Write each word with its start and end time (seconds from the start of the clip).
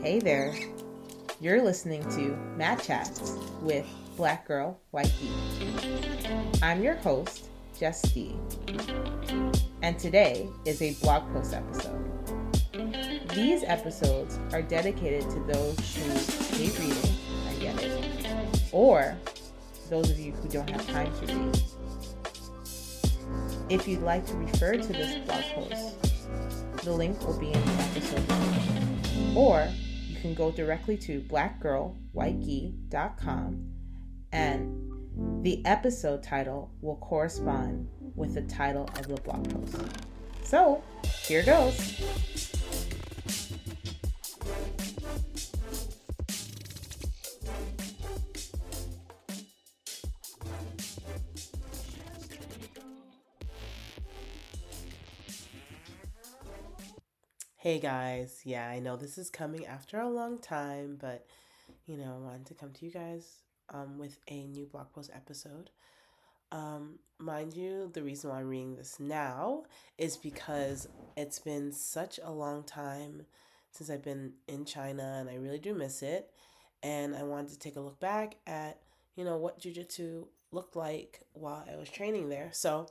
Hey 0.00 0.20
there. 0.20 0.54
You're 1.40 1.60
listening 1.60 2.08
to 2.10 2.36
Mad 2.56 2.80
Chats 2.80 3.32
with 3.60 3.84
Black 4.16 4.46
Girl 4.46 4.78
White 4.92 5.12
Gi. 5.18 5.28
I'm 6.62 6.84
your 6.84 6.94
host, 6.94 7.48
Jess 7.76 8.02
D. 8.02 8.36
And 9.82 9.98
today 9.98 10.48
is 10.64 10.80
a 10.82 10.94
blog 11.02 11.28
post 11.32 11.52
episode. 11.52 12.00
These 13.34 13.64
episodes 13.64 14.38
are 14.52 14.62
dedicated 14.62 15.22
to 15.30 15.40
those 15.52 15.76
who 15.96 16.56
hate 16.56 16.78
reading, 16.78 17.16
I 17.48 17.54
get 17.54 17.82
it, 17.82 18.60
or 18.70 19.16
those 19.90 20.12
of 20.12 20.20
you 20.20 20.30
who 20.30 20.48
don't 20.48 20.70
have 20.70 20.86
time 20.86 21.12
to 21.26 21.34
read. 21.34 21.60
If 23.68 23.88
you'd 23.88 24.02
like 24.02 24.24
to 24.26 24.34
refer 24.34 24.76
to 24.76 24.92
this 24.92 25.18
blog 25.26 25.42
post, 25.54 26.84
the 26.84 26.92
link 26.92 27.20
will 27.26 27.38
be 27.40 27.50
in 27.50 27.60
the 27.64 27.72
episode 27.82 28.28
description. 28.28 29.36
Or 29.36 29.68
can 30.20 30.34
go 30.34 30.50
directly 30.50 30.98
to 30.98 31.22
blackgirlwhitegi.com 31.22 33.72
and 34.32 34.84
the 35.42 35.64
episode 35.66 36.22
title 36.22 36.70
will 36.80 36.96
correspond 36.96 37.88
with 38.14 38.34
the 38.34 38.42
title 38.42 38.88
of 38.96 39.08
the 39.08 39.16
blog 39.22 39.50
post. 39.52 39.74
So, 40.44 40.84
here 41.26 41.42
goes. 41.42 42.00
Hey 57.68 57.80
guys, 57.80 58.40
yeah, 58.44 58.66
I 58.66 58.78
know 58.78 58.96
this 58.96 59.18
is 59.18 59.28
coming 59.28 59.66
after 59.66 60.00
a 60.00 60.08
long 60.08 60.38
time, 60.38 60.96
but 60.98 61.26
you 61.86 61.98
know, 61.98 62.14
I 62.16 62.24
wanted 62.24 62.46
to 62.46 62.54
come 62.54 62.72
to 62.72 62.86
you 62.86 62.90
guys 62.90 63.42
um, 63.68 63.98
with 63.98 64.16
a 64.28 64.46
new 64.46 64.64
blog 64.64 64.90
post 64.94 65.10
episode. 65.14 65.68
Um, 66.50 66.98
mind 67.18 67.52
you, 67.52 67.90
the 67.92 68.02
reason 68.02 68.30
why 68.30 68.40
I'm 68.40 68.48
reading 68.48 68.74
this 68.74 68.98
now 68.98 69.64
is 69.98 70.16
because 70.16 70.88
it's 71.14 71.40
been 71.40 71.70
such 71.70 72.18
a 72.24 72.32
long 72.32 72.62
time 72.62 73.26
since 73.70 73.90
I've 73.90 74.02
been 74.02 74.32
in 74.46 74.64
China 74.64 75.18
and 75.20 75.28
I 75.28 75.34
really 75.34 75.58
do 75.58 75.74
miss 75.74 76.02
it. 76.02 76.30
And 76.82 77.14
I 77.14 77.22
wanted 77.22 77.50
to 77.50 77.58
take 77.58 77.76
a 77.76 77.80
look 77.80 78.00
back 78.00 78.36
at, 78.46 78.78
you 79.14 79.26
know, 79.26 79.36
what 79.36 79.60
jujitsu 79.60 80.24
looked 80.52 80.74
like 80.74 81.20
while 81.34 81.66
I 81.70 81.76
was 81.76 81.90
training 81.90 82.30
there. 82.30 82.48
So, 82.50 82.86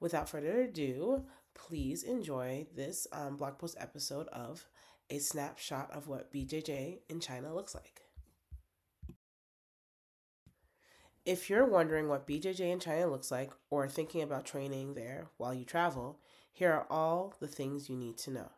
without 0.00 0.28
further 0.28 0.62
ado, 0.62 1.22
please 1.56 2.02
enjoy 2.02 2.66
this 2.76 3.06
um, 3.12 3.36
blog 3.36 3.58
post 3.58 3.76
episode 3.80 4.28
of 4.28 4.66
a 5.10 5.18
snapshot 5.18 5.90
of 5.92 6.08
what 6.08 6.32
BJJ 6.32 7.00
in 7.08 7.20
China 7.20 7.54
looks 7.54 7.74
like. 7.74 8.02
If 11.24 11.50
you're 11.50 11.66
wondering 11.66 12.08
what 12.08 12.26
BJJ 12.26 12.60
in 12.60 12.78
China 12.78 13.08
looks 13.08 13.30
like 13.32 13.50
or 13.70 13.88
thinking 13.88 14.22
about 14.22 14.44
training 14.44 14.94
there 14.94 15.26
while 15.38 15.52
you 15.52 15.64
travel, 15.64 16.20
here 16.52 16.72
are 16.72 16.86
all 16.88 17.34
the 17.40 17.48
things 17.48 17.88
you 17.88 17.96
need 17.96 18.16
to 18.18 18.30
know. 18.30 18.50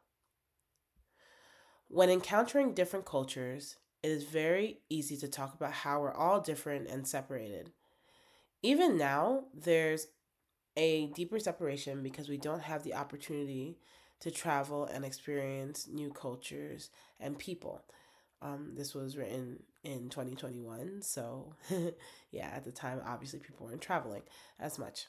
When 1.89 2.11
encountering 2.11 2.75
different 2.75 3.07
cultures, 3.07 3.77
it 4.03 4.11
is 4.11 4.25
very 4.25 4.81
easy 4.91 5.17
to 5.17 5.29
talk 5.29 5.55
about 5.55 5.73
how 5.73 6.01
we're 6.01 6.13
all 6.13 6.41
different 6.41 6.89
and 6.89 7.09
separated. 7.09 7.73
Even 8.63 8.99
now, 8.99 9.45
there's 9.55 10.09
a 10.79 11.07
deeper 11.09 11.41
separation 11.41 12.03
because 12.05 12.29
we 12.29 12.39
don't 12.39 12.63
have 12.63 12.85
the 12.85 12.95
opportunity 12.95 13.77
to 14.21 14.31
travel 14.31 14.85
and 14.87 15.05
experience 15.05 15.89
new 15.93 16.11
cultures 16.11 16.91
and 17.19 17.37
people. 17.37 17.83
Um, 18.41 18.75
this 18.77 18.95
was 18.95 19.17
written 19.17 19.65
in 19.83 20.09
2021. 20.09 21.03
So, 21.03 21.55
yeah, 22.31 22.51
at 22.55 22.65
the 22.65 22.71
time, 22.71 23.01
obviously, 23.05 23.41
people 23.41 23.67
weren't 23.67 23.81
traveling 23.81 24.23
as 24.61 24.79
much. 24.79 25.07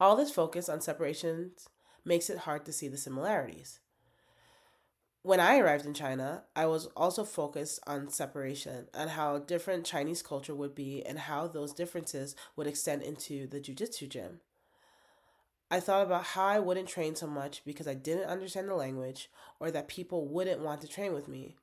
All 0.00 0.16
this 0.16 0.32
focus 0.32 0.68
on 0.68 0.80
separations 0.80 1.68
makes 2.04 2.28
it 2.28 2.38
hard 2.38 2.64
to 2.64 2.72
see 2.72 2.88
the 2.88 2.98
similarities. 2.98 3.78
When 5.22 5.38
I 5.38 5.58
arrived 5.58 5.84
in 5.84 5.92
China, 5.92 6.44
I 6.56 6.64
was 6.64 6.86
also 6.96 7.24
focused 7.24 7.80
on 7.86 8.08
separation 8.08 8.86
and 8.94 9.10
how 9.10 9.38
different 9.38 9.84
Chinese 9.84 10.22
culture 10.22 10.54
would 10.54 10.74
be 10.74 11.04
and 11.04 11.18
how 11.18 11.46
those 11.46 11.74
differences 11.74 12.34
would 12.56 12.66
extend 12.66 13.02
into 13.02 13.46
the 13.46 13.60
jiu-jitsu 13.60 14.06
gym. 14.06 14.40
I 15.70 15.78
thought 15.78 16.06
about 16.06 16.24
how 16.24 16.46
I 16.46 16.58
wouldn't 16.58 16.88
train 16.88 17.16
so 17.16 17.26
much 17.26 17.62
because 17.66 17.86
I 17.86 17.92
didn't 17.92 18.30
understand 18.30 18.68
the 18.68 18.74
language 18.74 19.30
or 19.60 19.70
that 19.70 19.88
people 19.88 20.26
wouldn't 20.26 20.62
want 20.62 20.80
to 20.80 20.88
train 20.88 21.12
with 21.12 21.28
me 21.28 21.54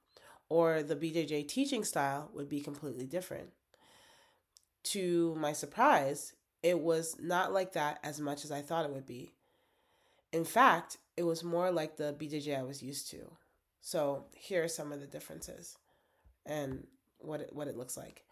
or 0.50 0.84
the 0.84 0.96
BJJ 0.96 1.48
teaching 1.48 1.84
style 1.84 2.30
would 2.36 2.48
be 2.48 2.62
completely 2.62 3.08
different. 3.08 3.50
To 4.84 5.36
my 5.36 5.52
surprise, 5.52 6.34
it 6.62 6.80
was 6.80 7.18
not 7.20 7.54
like 7.54 7.74
that 7.74 8.00
as 8.04 8.22
much 8.22 8.46
as 8.46 8.52
I 8.52 8.62
thought 8.62 8.86
it 8.86 8.94
would 8.94 9.08
be. 9.08 9.34
In 10.32 10.46
fact, 10.46 10.98
it 11.18 11.24
was 11.24 11.44
more 11.44 11.72
like 11.72 11.98
the 11.98 12.16
BJJ 12.18 12.60
I 12.60 12.64
was 12.64 12.84
used 12.84 13.10
to. 13.12 13.32
So 13.88 14.26
here 14.34 14.66
are 14.66 14.68
some 14.68 14.92
of 14.92 15.00
the 15.00 15.08
differences 15.08 15.78
and 16.46 16.86
what 17.20 17.40
it, 17.40 17.52
what 17.54 17.70
it 17.70 17.78
looks 17.78 17.96
like. 17.96 18.26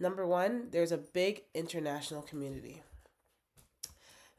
Number 0.00 0.26
one, 0.26 0.70
there's 0.72 0.90
a 0.90 0.98
big 0.98 1.42
international 1.54 2.20
community. 2.20 2.82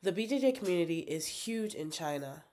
The 0.02 0.12
BJJ 0.12 0.60
community 0.60 1.00
is 1.00 1.28
huge 1.28 1.74
in 1.74 1.92
China. 1.92 2.44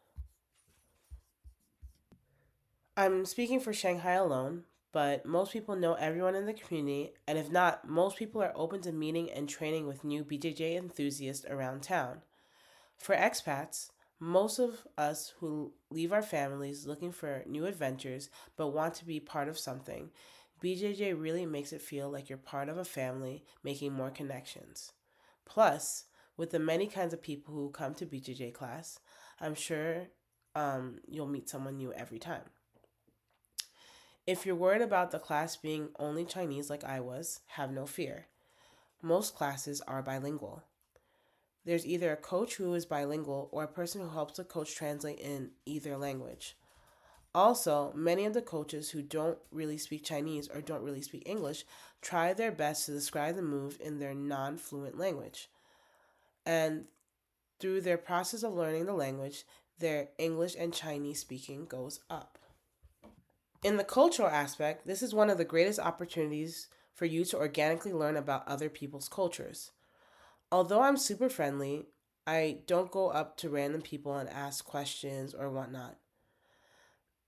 I'm 2.97 3.27
speaking 3.27 3.59
for 3.59 3.73
Shanghai 3.73 4.13
alone, 4.13 4.63
but 4.93 5.27
most 5.27 5.53
people 5.53 5.75
know 5.75 5.95
everyone 5.95 6.37
in 6.37 6.47
the 6.47 6.55
community, 6.55 7.15
and 7.27 7.39
if 7.39 7.51
not, 7.51 7.89
most 7.89 8.17
people 8.17 8.41
are 8.41 8.53
open 8.55 8.83
to 8.83 8.93
meeting 8.93 9.29
and 9.33 9.49
training 9.49 9.89
with 9.89 10.05
new 10.05 10.23
BJJ 10.23 10.77
enthusiasts 10.77 11.45
around 11.47 11.83
town. 11.83 12.23
For 12.97 13.17
expats, 13.17 13.91
most 14.21 14.59
of 14.59 14.87
us 14.99 15.33
who 15.41 15.73
leave 15.91 16.13
our 16.13 16.23
families 16.23 16.87
looking 16.87 17.11
for 17.11 17.43
new 17.47 17.65
adventures 17.65 18.29
but 18.57 18.69
want 18.69 18.95
to 18.95 19.07
be 19.07 19.19
part 19.19 19.49
of 19.49 19.59
something, 19.59 20.11
BJJ 20.63 21.21
really 21.21 21.47
makes 21.47 21.73
it 21.73 21.81
feel 21.81 22.11
like 22.11 22.29
you're 22.29 22.39
part 22.39 22.69
of 22.69 22.77
a 22.77 22.85
family, 22.85 23.45
making 23.65 23.95
more 23.95 24.11
connections. 24.11 24.93
Plus, 25.47 26.05
with 26.37 26.51
the 26.51 26.59
many 26.59 26.87
kinds 26.87 27.15
of 27.15 27.23
people 27.23 27.55
who 27.55 27.71
come 27.71 27.95
to 27.95 28.07
BJJ 28.07 28.53
class, 28.53 29.01
I'm 29.41 29.55
sure 29.55 30.09
um, 30.55 31.01
you'll 31.09 31.27
meet 31.27 31.49
someone 31.49 31.79
new 31.79 31.93
every 31.95 32.19
time. 32.19 32.43
If 34.27 34.45
you're 34.45 34.55
worried 34.55 34.83
about 34.83 35.11
the 35.11 35.19
class 35.19 35.57
being 35.57 35.89
only 35.99 36.27
Chinese 36.27 36.69
like 36.69 36.85
I 36.85 37.01
was, 37.01 37.41
have 37.49 37.73
no 37.73 37.87
fear. 37.87 38.27
Most 39.03 39.35
classes 39.35 39.81
are 39.89 40.03
bilingual. 40.03 40.63
There's 41.65 41.87
either 41.87 42.13
a 42.13 42.17
coach 42.17 42.57
who 42.57 42.75
is 42.75 42.87
bilingual 42.87 43.49
or 43.53 43.65
a 43.65 43.69
person 43.69 44.01
who 44.01 44.09
helps 44.09 44.37
the 44.37 44.45
coach 44.45 44.75
translate 44.75 45.19
in 45.19 45.51
either 45.67 45.97
language. 45.97 46.57
Also, 47.35 47.93
many 47.95 48.25
of 48.25 48.35
the 48.35 48.43
coaches 48.43 48.91
who 48.91 49.03
don't 49.03 49.39
really 49.53 49.79
speak 49.79 50.05
Chinese 50.05 50.49
or 50.49 50.61
don't 50.61 50.83
really 50.83 51.03
speak 51.03 51.23
English 51.27 51.65
try 52.03 52.33
their 52.33 52.51
best 52.51 52.87
to 52.87 52.93
describe 52.93 53.37
the 53.37 53.43
move 53.43 53.79
in 53.81 53.99
their 53.99 54.15
non 54.15 54.57
fluent 54.57 54.99
language. 54.99 55.49
And 56.45 56.87
through 57.61 57.83
their 57.83 57.99
process 57.99 58.43
of 58.43 58.55
learning 58.55 58.87
the 58.87 58.95
language, 58.95 59.45
their 59.79 60.09
English 60.19 60.57
and 60.59 60.75
Chinese 60.75 61.21
speaking 61.21 61.67
goes 61.67 62.01
up. 62.09 62.39
In 63.63 63.77
the 63.77 63.85
cultural 63.85 64.29
aspect, 64.29 64.87
this 64.87 65.03
is 65.03 65.15
one 65.15 65.29
of 65.31 65.39
the 65.39 65.45
greatest 65.45 65.79
opportunities 65.79 66.69
for 66.95 67.05
you 67.05 67.25
to 67.27 67.37
organically 67.37 67.93
learn 67.93 68.17
about 68.17 68.49
other 68.49 68.69
people's 68.69 69.09
cultures. 69.09 69.71
Although 70.53 70.83
I'm 70.83 70.97
super 70.97 71.29
friendly, 71.29 71.87
I 72.27 72.59
don't 72.67 72.91
go 72.91 73.09
up 73.09 73.37
to 73.39 73.49
random 73.49 73.83
people 73.83 74.17
and 74.17 74.29
ask 74.29 74.65
questions 74.65 75.35
or 75.35 75.51
whatnot. 75.51 75.97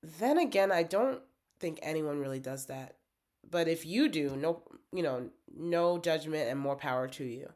Then 0.02 0.38
again, 0.38 0.72
I 0.72 0.82
don't 0.82 1.20
think 1.60 1.78
anyone 1.82 2.18
really 2.18 2.40
does 2.40 2.66
that. 2.66 2.96
But 3.48 3.68
if 3.68 3.86
you 3.86 4.08
do, 4.08 4.36
no, 4.36 4.62
you 4.92 5.02
know, 5.02 5.30
no 5.56 5.98
judgment 5.98 6.48
and 6.48 6.58
more 6.58 6.76
power 6.76 7.08
to 7.08 7.24
you. 7.24 7.52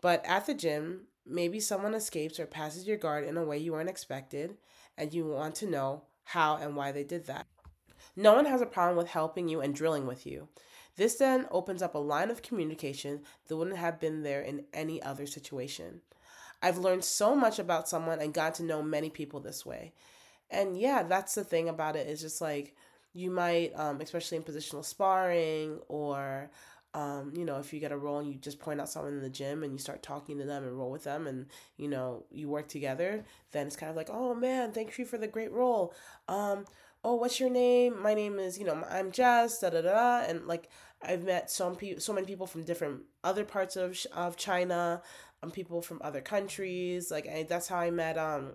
But 0.00 0.24
at 0.26 0.46
the 0.46 0.54
gym, 0.54 1.06
maybe 1.26 1.60
someone 1.60 1.94
escapes 1.94 2.38
or 2.38 2.46
passes 2.46 2.86
your 2.86 2.96
guard 2.96 3.24
in 3.24 3.36
a 3.36 3.44
way 3.44 3.58
you 3.58 3.72
weren't 3.72 3.88
expected, 3.88 4.56
and 4.98 5.12
you 5.12 5.26
want 5.26 5.54
to 5.56 5.66
know 5.66 6.02
how 6.24 6.56
and 6.56 6.76
why 6.76 6.92
they 6.92 7.04
did 7.04 7.26
that. 7.26 7.46
No 8.16 8.34
one 8.34 8.44
has 8.44 8.60
a 8.60 8.66
problem 8.66 8.96
with 8.96 9.08
helping 9.08 9.48
you 9.48 9.60
and 9.60 9.74
drilling 9.74 10.06
with 10.06 10.26
you. 10.26 10.48
This 10.96 11.16
then 11.16 11.46
opens 11.50 11.82
up 11.82 11.94
a 11.94 11.98
line 11.98 12.30
of 12.30 12.42
communication 12.42 13.20
that 13.46 13.56
wouldn't 13.56 13.76
have 13.76 14.00
been 14.00 14.22
there 14.22 14.40
in 14.40 14.64
any 14.72 15.02
other 15.02 15.26
situation. 15.26 16.00
I've 16.62 16.78
learned 16.78 17.04
so 17.04 17.34
much 17.34 17.58
about 17.58 17.88
someone 17.88 18.20
and 18.20 18.32
got 18.32 18.54
to 18.56 18.62
know 18.62 18.82
many 18.82 19.10
people 19.10 19.40
this 19.40 19.66
way. 19.66 19.92
And 20.50 20.78
yeah, 20.78 21.02
that's 21.02 21.34
the 21.34 21.44
thing 21.44 21.68
about 21.68 21.96
it 21.96 22.06
is 22.06 22.20
just 22.20 22.40
like 22.40 22.74
you 23.12 23.30
might, 23.30 23.72
um, 23.76 24.00
especially 24.00 24.36
in 24.36 24.44
positional 24.44 24.84
sparring 24.84 25.80
or 25.88 26.50
um, 26.94 27.32
you 27.36 27.44
know, 27.44 27.58
if 27.58 27.72
you 27.72 27.80
get 27.80 27.90
a 27.90 27.96
roll 27.96 28.20
and 28.20 28.28
you 28.28 28.34
just 28.34 28.60
point 28.60 28.80
out 28.80 28.88
someone 28.88 29.14
in 29.14 29.20
the 29.20 29.28
gym 29.28 29.64
and 29.64 29.72
you 29.72 29.78
start 29.78 30.00
talking 30.02 30.38
to 30.38 30.44
them 30.44 30.62
and 30.62 30.78
roll 30.78 30.92
with 30.92 31.02
them 31.02 31.26
and, 31.26 31.46
you 31.76 31.88
know, 31.88 32.24
you 32.30 32.48
work 32.48 32.68
together, 32.68 33.24
then 33.50 33.66
it's 33.66 33.74
kind 33.74 33.90
of 33.90 33.96
like, 33.96 34.10
oh 34.10 34.32
man, 34.32 34.70
thank 34.70 34.96
you 34.96 35.04
for 35.04 35.18
the 35.18 35.26
great 35.26 35.50
roll. 35.50 35.92
Um, 36.28 36.66
oh, 37.04 37.14
what's 37.14 37.38
your 37.38 37.50
name? 37.50 38.00
My 38.02 38.14
name 38.14 38.38
is, 38.38 38.58
you 38.58 38.64
know, 38.64 38.82
I'm 38.90 39.12
Jess, 39.12 39.60
da 39.60 39.70
da 39.70 39.82
da. 39.82 40.24
And 40.26 40.46
like, 40.46 40.70
I've 41.02 41.22
met 41.22 41.50
some 41.50 41.76
people, 41.76 42.00
so 42.00 42.12
many 42.12 42.26
people 42.26 42.46
from 42.46 42.64
different 42.64 43.02
other 43.22 43.44
parts 43.44 43.76
of, 43.76 43.98
of 44.14 44.36
China, 44.36 45.02
um, 45.42 45.50
people 45.50 45.82
from 45.82 46.00
other 46.02 46.22
countries. 46.22 47.10
Like, 47.10 47.28
I, 47.28 47.44
that's 47.48 47.68
how 47.68 47.76
I 47.76 47.90
met, 47.90 48.16
um, 48.16 48.52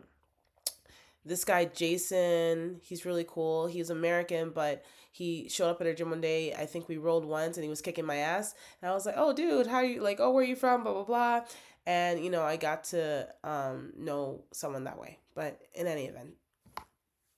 this 1.25 1.45
guy 1.45 1.65
Jason, 1.65 2.79
he's 2.81 3.05
really 3.05 3.25
cool. 3.27 3.67
He's 3.67 3.89
American, 3.89 4.49
but 4.49 4.83
he 5.11 5.47
showed 5.49 5.69
up 5.69 5.81
at 5.81 5.87
our 5.87 5.93
gym 5.93 6.09
one 6.09 6.21
day. 6.21 6.53
I 6.53 6.65
think 6.65 6.87
we 6.87 6.97
rolled 6.97 7.25
once 7.25 7.57
and 7.57 7.63
he 7.63 7.69
was 7.69 7.81
kicking 7.81 8.05
my 8.05 8.17
ass. 8.17 8.55
And 8.81 8.89
I 8.89 8.93
was 8.93 9.05
like, 9.05 9.15
"Oh, 9.17 9.33
dude, 9.33 9.67
how 9.67 9.81
you 9.81 10.01
like? 10.01 10.19
Oh, 10.19 10.31
where 10.31 10.43
are 10.43 10.47
you 10.47 10.55
from? 10.55 10.83
Blah 10.83 10.93
blah 10.93 11.03
blah." 11.03 11.41
And 11.85 12.23
you 12.23 12.29
know, 12.29 12.43
I 12.43 12.55
got 12.57 12.85
to 12.85 13.27
um, 13.43 13.91
know 13.97 14.43
someone 14.53 14.85
that 14.85 14.99
way. 14.99 15.19
But 15.35 15.59
in 15.75 15.87
any 15.87 16.05
event, 16.05 16.35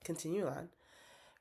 continue 0.04 0.48
on. 0.48 0.70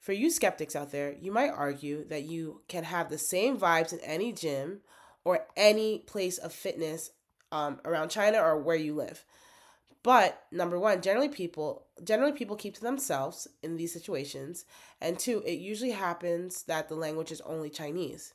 For 0.00 0.12
you 0.14 0.30
skeptics 0.30 0.74
out 0.74 0.92
there, 0.92 1.14
you 1.20 1.30
might 1.30 1.50
argue 1.50 2.04
that 2.08 2.22
you 2.22 2.62
can 2.68 2.84
have 2.84 3.10
the 3.10 3.18
same 3.18 3.58
vibes 3.58 3.92
in 3.92 4.00
any 4.00 4.32
gym 4.32 4.80
or 5.24 5.46
any 5.56 5.98
place 5.98 6.38
of 6.38 6.54
fitness 6.54 7.10
um, 7.52 7.80
around 7.84 8.08
China 8.08 8.38
or 8.38 8.58
where 8.58 8.76
you 8.76 8.94
live. 8.94 9.24
But 10.02 10.42
number 10.50 10.78
one, 10.78 11.02
generally 11.02 11.28
people 11.28 11.84
generally 12.02 12.32
people 12.32 12.56
keep 12.56 12.74
to 12.76 12.80
themselves 12.80 13.46
in 13.62 13.76
these 13.76 13.92
situations, 13.92 14.64
and 14.98 15.18
two, 15.18 15.42
it 15.44 15.58
usually 15.58 15.90
happens 15.90 16.62
that 16.62 16.88
the 16.88 16.94
language 16.94 17.30
is 17.30 17.42
only 17.42 17.68
Chinese. 17.68 18.32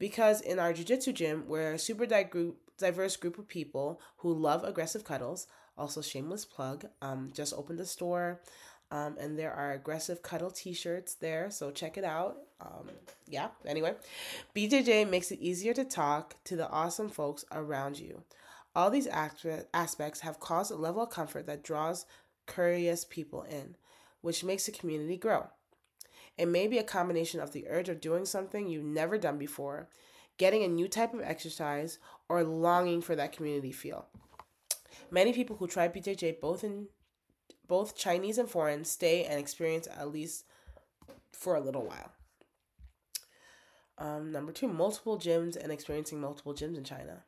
Because 0.00 0.40
in 0.40 0.58
our 0.58 0.72
jiu-jitsu 0.72 1.12
gym, 1.12 1.44
we're 1.46 1.74
a 1.74 1.78
super 1.78 2.06
diverse 2.06 3.16
group 3.16 3.38
of 3.38 3.46
people 3.46 4.00
who 4.16 4.34
love 4.34 4.64
aggressive 4.64 5.04
cuddles. 5.04 5.46
Also, 5.78 6.02
shameless 6.02 6.44
plug, 6.44 6.86
um, 7.00 7.30
just 7.32 7.54
opened 7.54 7.78
a 7.78 7.86
store, 7.86 8.40
um, 8.92 9.16
and 9.18 9.38
there 9.38 9.54
are 9.54 9.72
aggressive 9.72 10.22
cuddle 10.22 10.50
T-shirts 10.50 11.14
there, 11.14 11.50
so 11.50 11.70
check 11.70 11.96
it 11.96 12.04
out. 12.04 12.36
Um, 12.60 12.90
yeah. 13.26 13.48
Anyway, 13.64 13.94
BJJ 14.54 15.08
makes 15.08 15.32
it 15.32 15.40
easier 15.40 15.72
to 15.72 15.82
talk 15.82 16.36
to 16.44 16.56
the 16.56 16.68
awesome 16.68 17.08
folks 17.08 17.42
around 17.50 17.98
you. 17.98 18.22
All 18.76 18.90
these 18.90 19.06
aspects 19.06 20.20
have 20.20 20.40
caused 20.40 20.70
a 20.70 20.76
level 20.76 21.02
of 21.02 21.08
comfort 21.08 21.46
that 21.46 21.64
draws 21.64 22.04
curious 22.46 23.06
people 23.06 23.44
in, 23.44 23.76
which 24.20 24.44
makes 24.44 24.66
the 24.66 24.72
community 24.72 25.16
grow. 25.16 25.46
It 26.36 26.48
may 26.48 26.66
be 26.66 26.76
a 26.76 26.84
combination 26.84 27.40
of 27.40 27.52
the 27.52 27.66
urge 27.68 27.88
of 27.88 28.00
doing 28.00 28.26
something 28.26 28.68
you've 28.68 28.84
never 28.84 29.16
done 29.16 29.38
before, 29.38 29.88
getting 30.36 30.64
a 30.64 30.68
new 30.68 30.86
type 30.86 31.14
of 31.14 31.22
exercise, 31.22 31.98
or 32.28 32.44
longing 32.44 33.00
for 33.00 33.16
that 33.16 33.32
community 33.32 33.72
feel. 33.72 34.06
Many 35.10 35.32
people 35.32 35.56
who 35.56 35.66
try 35.66 35.88
BJJ, 35.88 36.40
both 36.40 36.62
in 36.62 36.88
both 37.68 37.96
Chinese 37.96 38.38
and 38.38 38.48
foreign, 38.48 38.84
stay 38.84 39.24
and 39.24 39.38
experience 39.38 39.88
at 39.96 40.12
least 40.12 40.44
for 41.32 41.54
a 41.54 41.60
little 41.60 41.86
while. 41.86 42.12
Um, 43.98 44.32
number 44.32 44.52
two, 44.52 44.68
multiple 44.68 45.18
gyms 45.18 45.56
and 45.56 45.70
experiencing 45.70 46.20
multiple 46.20 46.54
gyms 46.54 46.76
in 46.76 46.84
China. 46.84 47.24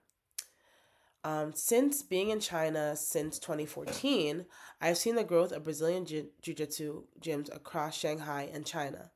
Um, 1.22 1.52
since 1.54 2.02
being 2.02 2.30
in 2.30 2.40
China 2.40 2.96
since 2.96 3.38
2014, 3.38 4.44
I've 4.80 4.98
seen 4.98 5.14
the 5.14 5.24
growth 5.24 5.52
of 5.52 5.64
Brazilian 5.64 6.04
Jiu 6.04 6.28
Jitsu 6.42 7.04
gyms 7.20 7.54
across 7.54 7.96
Shanghai 7.96 8.50
and 8.52 8.66
China. 8.66 9.10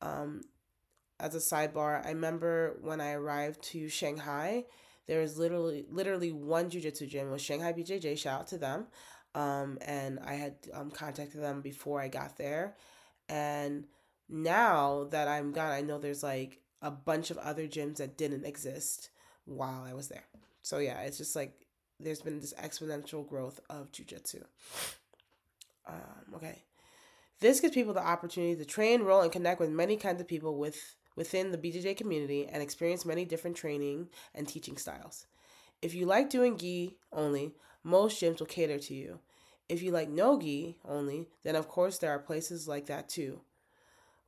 Um, 0.00 0.42
as 1.20 1.34
a 1.34 1.38
sidebar, 1.38 2.04
I 2.04 2.10
remember 2.10 2.78
when 2.80 3.00
I 3.00 3.12
arrived 3.12 3.62
to 3.64 3.88
Shanghai, 3.88 4.64
there 5.06 5.20
was 5.20 5.38
literally 5.38 5.84
literally 5.90 6.32
one 6.32 6.70
Jiu 6.70 6.80
Jitsu 6.80 7.06
gym 7.06 7.30
was 7.30 7.42
Shanghai 7.42 7.72
BJJ. 7.72 8.18
Shout 8.18 8.40
out 8.40 8.46
to 8.48 8.58
them. 8.58 8.86
Um, 9.34 9.78
and 9.82 10.18
I 10.24 10.34
had 10.34 10.54
um, 10.72 10.90
contacted 10.90 11.42
them 11.42 11.60
before 11.60 12.00
I 12.00 12.08
got 12.08 12.36
there. 12.36 12.76
And 13.28 13.84
now 14.28 15.08
that 15.10 15.28
I'm 15.28 15.52
gone, 15.52 15.70
I 15.70 15.80
know 15.80 15.98
there's 15.98 16.22
like 16.22 16.60
a 16.82 16.90
bunch 16.90 17.30
of 17.30 17.38
other 17.38 17.66
gyms 17.66 17.96
that 17.96 18.16
didn't 18.16 18.44
exist 18.44 19.10
while 19.44 19.82
I 19.82 19.94
was 19.94 20.08
there. 20.08 20.24
So 20.62 20.78
yeah, 20.78 21.00
it's 21.02 21.18
just 21.18 21.36
like 21.36 21.66
there's 22.00 22.20
been 22.20 22.40
this 22.40 22.54
exponential 22.54 23.26
growth 23.26 23.60
of 23.70 23.90
jujitsu. 23.92 24.42
Um, 25.86 26.34
okay. 26.34 26.62
This 27.40 27.60
gives 27.60 27.74
people 27.74 27.94
the 27.94 28.06
opportunity 28.06 28.56
to 28.56 28.64
train, 28.64 29.02
roll, 29.02 29.22
and 29.22 29.32
connect 29.32 29.60
with 29.60 29.70
many 29.70 29.96
kinds 29.96 30.20
of 30.20 30.28
people 30.28 30.58
with 30.58 30.96
within 31.16 31.50
the 31.50 31.58
BJJ 31.58 31.96
community 31.96 32.46
and 32.46 32.62
experience 32.62 33.04
many 33.04 33.24
different 33.24 33.56
training 33.56 34.08
and 34.34 34.46
teaching 34.46 34.76
styles. 34.76 35.26
If 35.82 35.94
you 35.94 36.06
like 36.06 36.30
doing 36.30 36.56
gi 36.56 36.96
only, 37.12 37.54
most 37.82 38.20
gyms 38.20 38.40
will 38.40 38.46
cater 38.46 38.78
to 38.78 38.94
you. 38.94 39.18
If 39.68 39.82
you 39.82 39.90
like 39.90 40.08
no 40.08 40.38
gi 40.38 40.76
only, 40.84 41.28
then 41.42 41.56
of 41.56 41.68
course 41.68 41.98
there 41.98 42.10
are 42.10 42.18
places 42.18 42.66
like 42.68 42.86
that 42.86 43.08
too. 43.08 43.40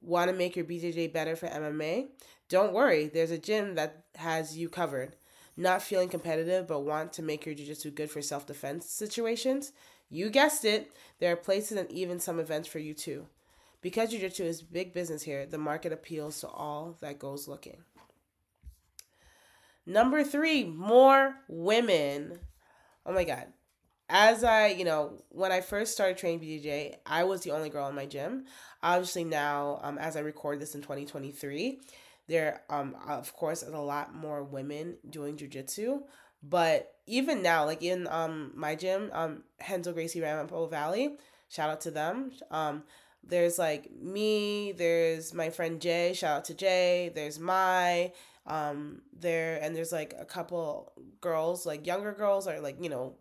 Want 0.03 0.31
to 0.31 0.37
make 0.37 0.57
your 0.57 0.65
BJJ 0.65 1.13
better 1.13 1.37
for 1.37 1.47
MMA? 1.47 2.09
Don't 2.49 2.73
worry, 2.73 3.07
there's 3.07 3.31
a 3.31 3.39
gym 3.39 3.75
that 3.75 4.05
has 4.17 4.57
you 4.57 4.69
covered 4.69 5.15
not 5.61 5.83
feeling 5.83 6.09
competitive 6.09 6.67
but 6.67 6.81
want 6.81 7.13
to 7.13 7.23
make 7.23 7.45
your 7.45 7.55
jiu-jitsu 7.55 7.91
good 7.91 8.11
for 8.11 8.23
self-defense 8.23 8.87
situations, 8.89 9.73
you 10.09 10.31
guessed 10.31 10.65
it, 10.65 10.93
there 11.19 11.33
are 11.33 11.37
places 11.37 11.79
and 11.79 11.91
even 11.91 12.19
some 12.19 12.41
events 12.41 12.69
for 12.69 12.79
you 12.79 12.95
too. 12.95 13.27
Because 13.83 14.11
jiu-jitsu 14.11 14.45
is 14.45 14.63
big 14.63 14.93
business 14.93 15.23
here, 15.23 15.47
the 15.47 15.59
market 15.59 15.93
appeals 15.93 16.41
to 16.41 16.49
all 16.49 16.97
that 17.01 17.19
goes 17.19 17.47
looking. 17.47 17.79
Number 19.87 20.23
3, 20.23 20.65
more 20.65 21.37
women. 21.49 22.39
Oh 23.07 23.13
my 23.13 23.25
god. 23.25 23.47
As 24.09 24.43
I, 24.43 24.69
you 24.69 24.85
know, 24.85 25.23
when 25.31 25.53
I 25.53 25.61
first 25.61 25.93
started 25.93 26.19
training 26.19 26.41
BJJ, 26.41 26.97
I 27.07 27.25
was 27.25 27.43
the 27.43 27.53
only 27.53 27.71
girl 27.71 27.89
in 27.89 27.95
my 27.95 28.07
gym. 28.07 28.45
Obviously 28.83 29.25
now, 29.25 29.79
um, 29.83 29.99
as 29.99 30.17
I 30.17 30.21
record 30.21 30.61
this 30.61 30.75
in 30.75 30.83
2023, 30.83 31.81
there, 32.29 32.63
um, 32.69 32.97
of 33.09 33.33
course, 33.35 33.63
is 33.63 33.73
a 33.73 33.79
lot 33.79 34.15
more 34.15 34.43
women 34.43 34.97
doing 35.09 35.37
jujitsu. 35.37 36.03
But 36.43 36.95
even 37.07 37.43
now, 37.43 37.67
like 37.67 37.83
in 37.83 38.07
um 38.09 38.53
my 38.55 38.75
gym, 38.75 39.11
um 39.13 39.45
Renzo 39.69 39.93
Gracie 39.93 40.21
Ramapo 40.21 40.67
Valley, 40.67 41.17
shout 41.49 41.71
out 41.71 41.81
to 41.83 41.91
them. 41.91 42.33
Um, 42.51 42.85
there's 43.23 43.59
like 43.59 43.91
me, 43.93 44.73
there's 44.73 45.35
my 45.35 45.51
friend 45.51 45.81
Jay, 45.81 46.15
shout 46.15 46.39
out 46.39 46.45
to 46.47 46.55
Jay. 46.55 47.13
There's 47.15 47.39
my 47.39 48.13
um 48.51 49.01
there 49.19 49.59
and 49.63 49.75
there's 49.75 49.93
like 49.93 50.15
a 50.19 50.27
couple 50.27 50.93
girls, 51.23 51.65
like 51.65 51.87
younger 51.87 52.13
girls 52.13 52.47
or 52.47 52.61
like 52.61 52.77
you 52.83 52.91
know, 52.91 53.15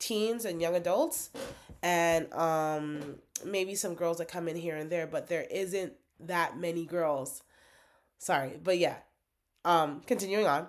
teens 0.00 0.44
and 0.44 0.60
young 0.60 0.74
adults, 0.74 1.30
and 1.82 2.32
um 2.32 3.18
maybe 3.44 3.74
some 3.76 3.94
girls 3.94 4.18
that 4.18 4.28
come 4.28 4.48
in 4.48 4.56
here 4.56 4.76
and 4.76 4.90
there, 4.90 5.06
but 5.06 5.28
there 5.28 5.46
isn't 5.50 5.92
that 6.20 6.58
many 6.58 6.84
girls 6.84 7.42
Sorry, 8.22 8.52
but 8.62 8.78
yeah. 8.78 8.98
Um, 9.64 10.00
continuing 10.06 10.46
on. 10.46 10.68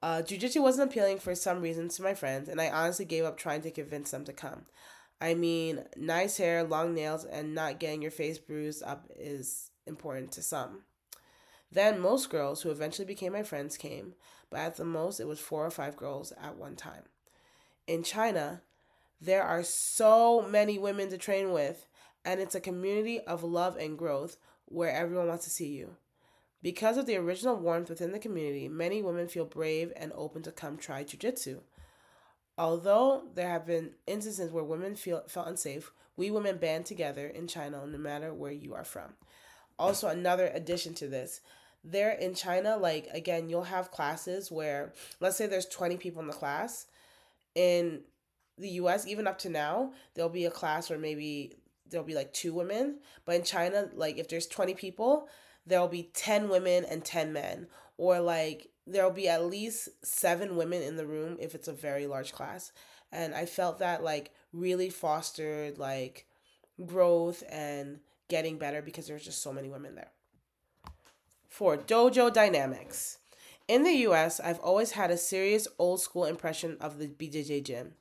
Uh, 0.00 0.22
jiu-jitsu 0.22 0.62
wasn't 0.62 0.88
appealing 0.88 1.18
for 1.18 1.34
some 1.34 1.60
reasons 1.60 1.96
to 1.96 2.04
my 2.04 2.14
friends, 2.14 2.48
and 2.48 2.60
I 2.60 2.70
honestly 2.70 3.04
gave 3.04 3.24
up 3.24 3.36
trying 3.36 3.62
to 3.62 3.72
convince 3.72 4.12
them 4.12 4.24
to 4.26 4.32
come. 4.32 4.66
I 5.20 5.34
mean, 5.34 5.82
nice 5.96 6.36
hair, 6.36 6.62
long 6.62 6.94
nails, 6.94 7.24
and 7.24 7.52
not 7.52 7.80
getting 7.80 8.00
your 8.00 8.12
face 8.12 8.38
bruised 8.38 8.84
up 8.84 9.08
is 9.16 9.72
important 9.88 10.30
to 10.32 10.42
some. 10.42 10.82
Then 11.70 12.00
most 12.00 12.30
girls 12.30 12.62
who 12.62 12.70
eventually 12.70 13.06
became 13.06 13.32
my 13.32 13.42
friends 13.42 13.76
came, 13.76 14.14
but 14.50 14.60
at 14.60 14.76
the 14.76 14.84
most 14.84 15.20
it 15.20 15.26
was 15.26 15.40
four 15.40 15.66
or 15.66 15.70
five 15.70 15.96
girls 15.96 16.32
at 16.40 16.56
one 16.56 16.76
time. 16.76 17.02
In 17.86 18.02
China, 18.02 18.62
there 19.20 19.42
are 19.42 19.62
so 19.62 20.42
many 20.42 20.78
women 20.78 21.10
to 21.10 21.18
train 21.18 21.52
with, 21.52 21.86
and 22.24 22.40
it's 22.40 22.54
a 22.54 22.60
community 22.60 23.20
of 23.20 23.42
love 23.42 23.76
and 23.76 23.98
growth 23.98 24.36
where 24.66 24.90
everyone 24.90 25.28
wants 25.28 25.44
to 25.44 25.50
see 25.50 25.68
you. 25.68 25.96
Because 26.62 26.96
of 26.96 27.04
the 27.04 27.16
original 27.16 27.56
warmth 27.56 27.90
within 27.90 28.12
the 28.12 28.18
community, 28.18 28.68
many 28.68 29.02
women 29.02 29.28
feel 29.28 29.44
brave 29.44 29.92
and 29.96 30.12
open 30.14 30.42
to 30.42 30.50
come 30.50 30.78
try 30.78 31.04
jujitsu. 31.04 31.60
Although 32.56 33.24
there 33.34 33.50
have 33.50 33.66
been 33.66 33.90
instances 34.06 34.50
where 34.50 34.64
women 34.64 34.94
feel 34.94 35.24
felt 35.28 35.48
unsafe, 35.48 35.92
we 36.16 36.30
women 36.30 36.56
band 36.56 36.86
together 36.86 37.26
in 37.26 37.48
China 37.48 37.84
no 37.86 37.98
matter 37.98 38.32
where 38.32 38.52
you 38.52 38.74
are 38.74 38.84
from. 38.84 39.14
Also, 39.78 40.08
another 40.08 40.50
addition 40.54 40.94
to 40.94 41.08
this, 41.08 41.40
there 41.82 42.12
in 42.12 42.34
China, 42.34 42.76
like 42.76 43.08
again, 43.12 43.48
you'll 43.48 43.64
have 43.64 43.90
classes 43.90 44.50
where 44.50 44.92
let's 45.20 45.36
say 45.36 45.46
there's 45.46 45.66
20 45.66 45.96
people 45.96 46.22
in 46.22 46.28
the 46.28 46.32
class. 46.32 46.86
In 47.54 48.00
the 48.56 48.70
US, 48.70 49.06
even 49.06 49.26
up 49.26 49.38
to 49.40 49.50
now, 49.50 49.92
there'll 50.14 50.30
be 50.30 50.46
a 50.46 50.50
class 50.50 50.88
where 50.88 50.98
maybe 50.98 51.56
there'll 51.90 52.06
be 52.06 52.14
like 52.14 52.32
two 52.32 52.54
women. 52.54 53.00
But 53.24 53.36
in 53.36 53.42
China, 53.42 53.90
like 53.94 54.18
if 54.18 54.28
there's 54.28 54.46
20 54.46 54.74
people, 54.74 55.28
there'll 55.66 55.88
be 55.88 56.10
10 56.14 56.48
women 56.48 56.84
and 56.84 57.04
10 57.04 57.32
men 57.32 57.66
or 57.96 58.20
like 58.20 58.68
there'll 58.86 59.10
be 59.10 59.28
at 59.28 59.46
least 59.46 59.88
7 60.02 60.56
women 60.56 60.82
in 60.82 60.96
the 60.96 61.06
room 61.06 61.36
if 61.40 61.54
it's 61.54 61.68
a 61.68 61.72
very 61.72 62.06
large 62.06 62.32
class 62.32 62.72
and 63.12 63.34
i 63.34 63.46
felt 63.46 63.78
that 63.78 64.02
like 64.02 64.32
really 64.52 64.90
fostered 64.90 65.78
like 65.78 66.26
growth 66.84 67.42
and 67.50 68.00
getting 68.34 68.58
better 68.58 68.82
because 68.82 69.06
there's 69.06 69.24
just 69.24 69.42
so 69.42 69.52
many 69.52 69.68
women 69.68 69.94
there 69.94 70.12
for 71.48 71.76
dojo 71.76 72.32
dynamics 72.32 73.18
in 73.68 73.84
the 73.84 73.92
us 73.92 74.40
i've 74.40 74.58
always 74.58 74.92
had 74.92 75.10
a 75.10 75.16
serious 75.32 75.68
old 75.78 76.00
school 76.00 76.24
impression 76.24 76.76
of 76.80 76.98
the 76.98 77.06
bjj 77.06 77.62
gym 77.62 77.92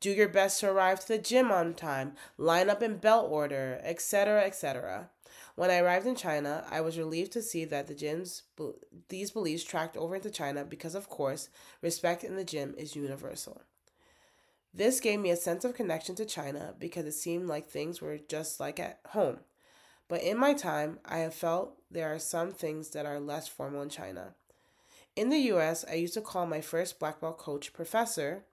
do 0.00 0.10
your 0.10 0.28
best 0.28 0.60
to 0.60 0.70
arrive 0.70 1.00
to 1.00 1.08
the 1.08 1.18
gym 1.18 1.50
on 1.50 1.74
time, 1.74 2.12
line 2.36 2.68
up 2.68 2.82
in 2.82 2.98
belt 2.98 3.28
order, 3.30 3.80
etc., 3.82 4.44
etc. 4.44 5.10
When 5.54 5.70
I 5.70 5.78
arrived 5.78 6.06
in 6.06 6.16
China, 6.16 6.66
I 6.70 6.82
was 6.82 6.98
relieved 6.98 7.32
to 7.32 7.42
see 7.42 7.64
that 7.64 7.86
the 7.86 7.94
gyms 7.94 8.42
these 9.08 9.30
beliefs 9.30 9.64
tracked 9.64 9.96
over 9.96 10.16
into 10.16 10.30
China 10.30 10.64
because 10.64 10.94
of 10.94 11.08
course, 11.08 11.48
respect 11.80 12.24
in 12.24 12.36
the 12.36 12.44
gym 12.44 12.74
is 12.76 12.94
universal. 12.94 13.62
This 14.76 15.00
gave 15.00 15.20
me 15.20 15.30
a 15.30 15.36
sense 15.36 15.64
of 15.64 15.72
connection 15.72 16.14
to 16.16 16.26
China 16.26 16.74
because 16.78 17.06
it 17.06 17.12
seemed 17.12 17.48
like 17.48 17.66
things 17.66 18.02
were 18.02 18.18
just 18.18 18.60
like 18.60 18.78
at 18.78 19.00
home. 19.08 19.38
But 20.06 20.22
in 20.22 20.36
my 20.36 20.52
time, 20.52 20.98
I 21.02 21.18
have 21.18 21.32
felt 21.32 21.78
there 21.90 22.14
are 22.14 22.18
some 22.18 22.52
things 22.52 22.90
that 22.90 23.06
are 23.06 23.18
less 23.18 23.48
formal 23.48 23.80
in 23.80 23.88
China. 23.88 24.34
In 25.16 25.30
the 25.30 25.38
US, 25.54 25.86
I 25.90 25.94
used 25.94 26.12
to 26.12 26.20
call 26.20 26.44
my 26.44 26.60
first 26.60 27.00
black 27.00 27.22
belt 27.22 27.38
coach 27.38 27.72
professor 27.72 28.44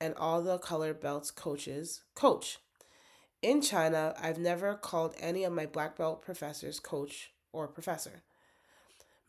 and 0.00 0.14
all 0.14 0.40
the 0.40 0.56
color 0.56 0.94
belts 0.94 1.30
coaches 1.30 2.04
coach. 2.14 2.56
In 3.42 3.60
China, 3.60 4.14
I've 4.18 4.38
never 4.38 4.74
called 4.76 5.14
any 5.20 5.44
of 5.44 5.52
my 5.52 5.66
black 5.66 5.94
belt 5.94 6.22
professors 6.22 6.80
coach 6.80 7.32
or 7.52 7.68
professor. 7.68 8.22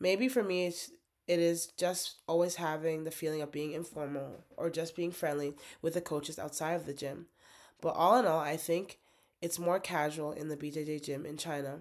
Maybe 0.00 0.28
for 0.28 0.42
me, 0.42 0.68
it's, 0.68 0.92
it 1.28 1.38
is 1.38 1.66
just 1.78 2.16
always 2.26 2.56
having 2.56 3.04
the 3.04 3.10
feeling 3.10 3.42
of 3.42 3.52
being 3.52 3.72
informal 3.72 4.44
or 4.56 4.70
just 4.70 4.96
being 4.96 5.12
friendly 5.12 5.54
with 5.80 5.94
the 5.94 6.00
coaches 6.00 6.38
outside 6.38 6.72
of 6.72 6.86
the 6.86 6.94
gym. 6.94 7.26
But 7.80 7.94
all 7.94 8.18
in 8.18 8.26
all, 8.26 8.40
I 8.40 8.56
think 8.56 8.98
it's 9.40 9.58
more 9.58 9.80
casual 9.80 10.32
in 10.32 10.48
the 10.48 10.56
BJJ 10.56 11.02
gym 11.04 11.26
in 11.26 11.36
China, 11.36 11.80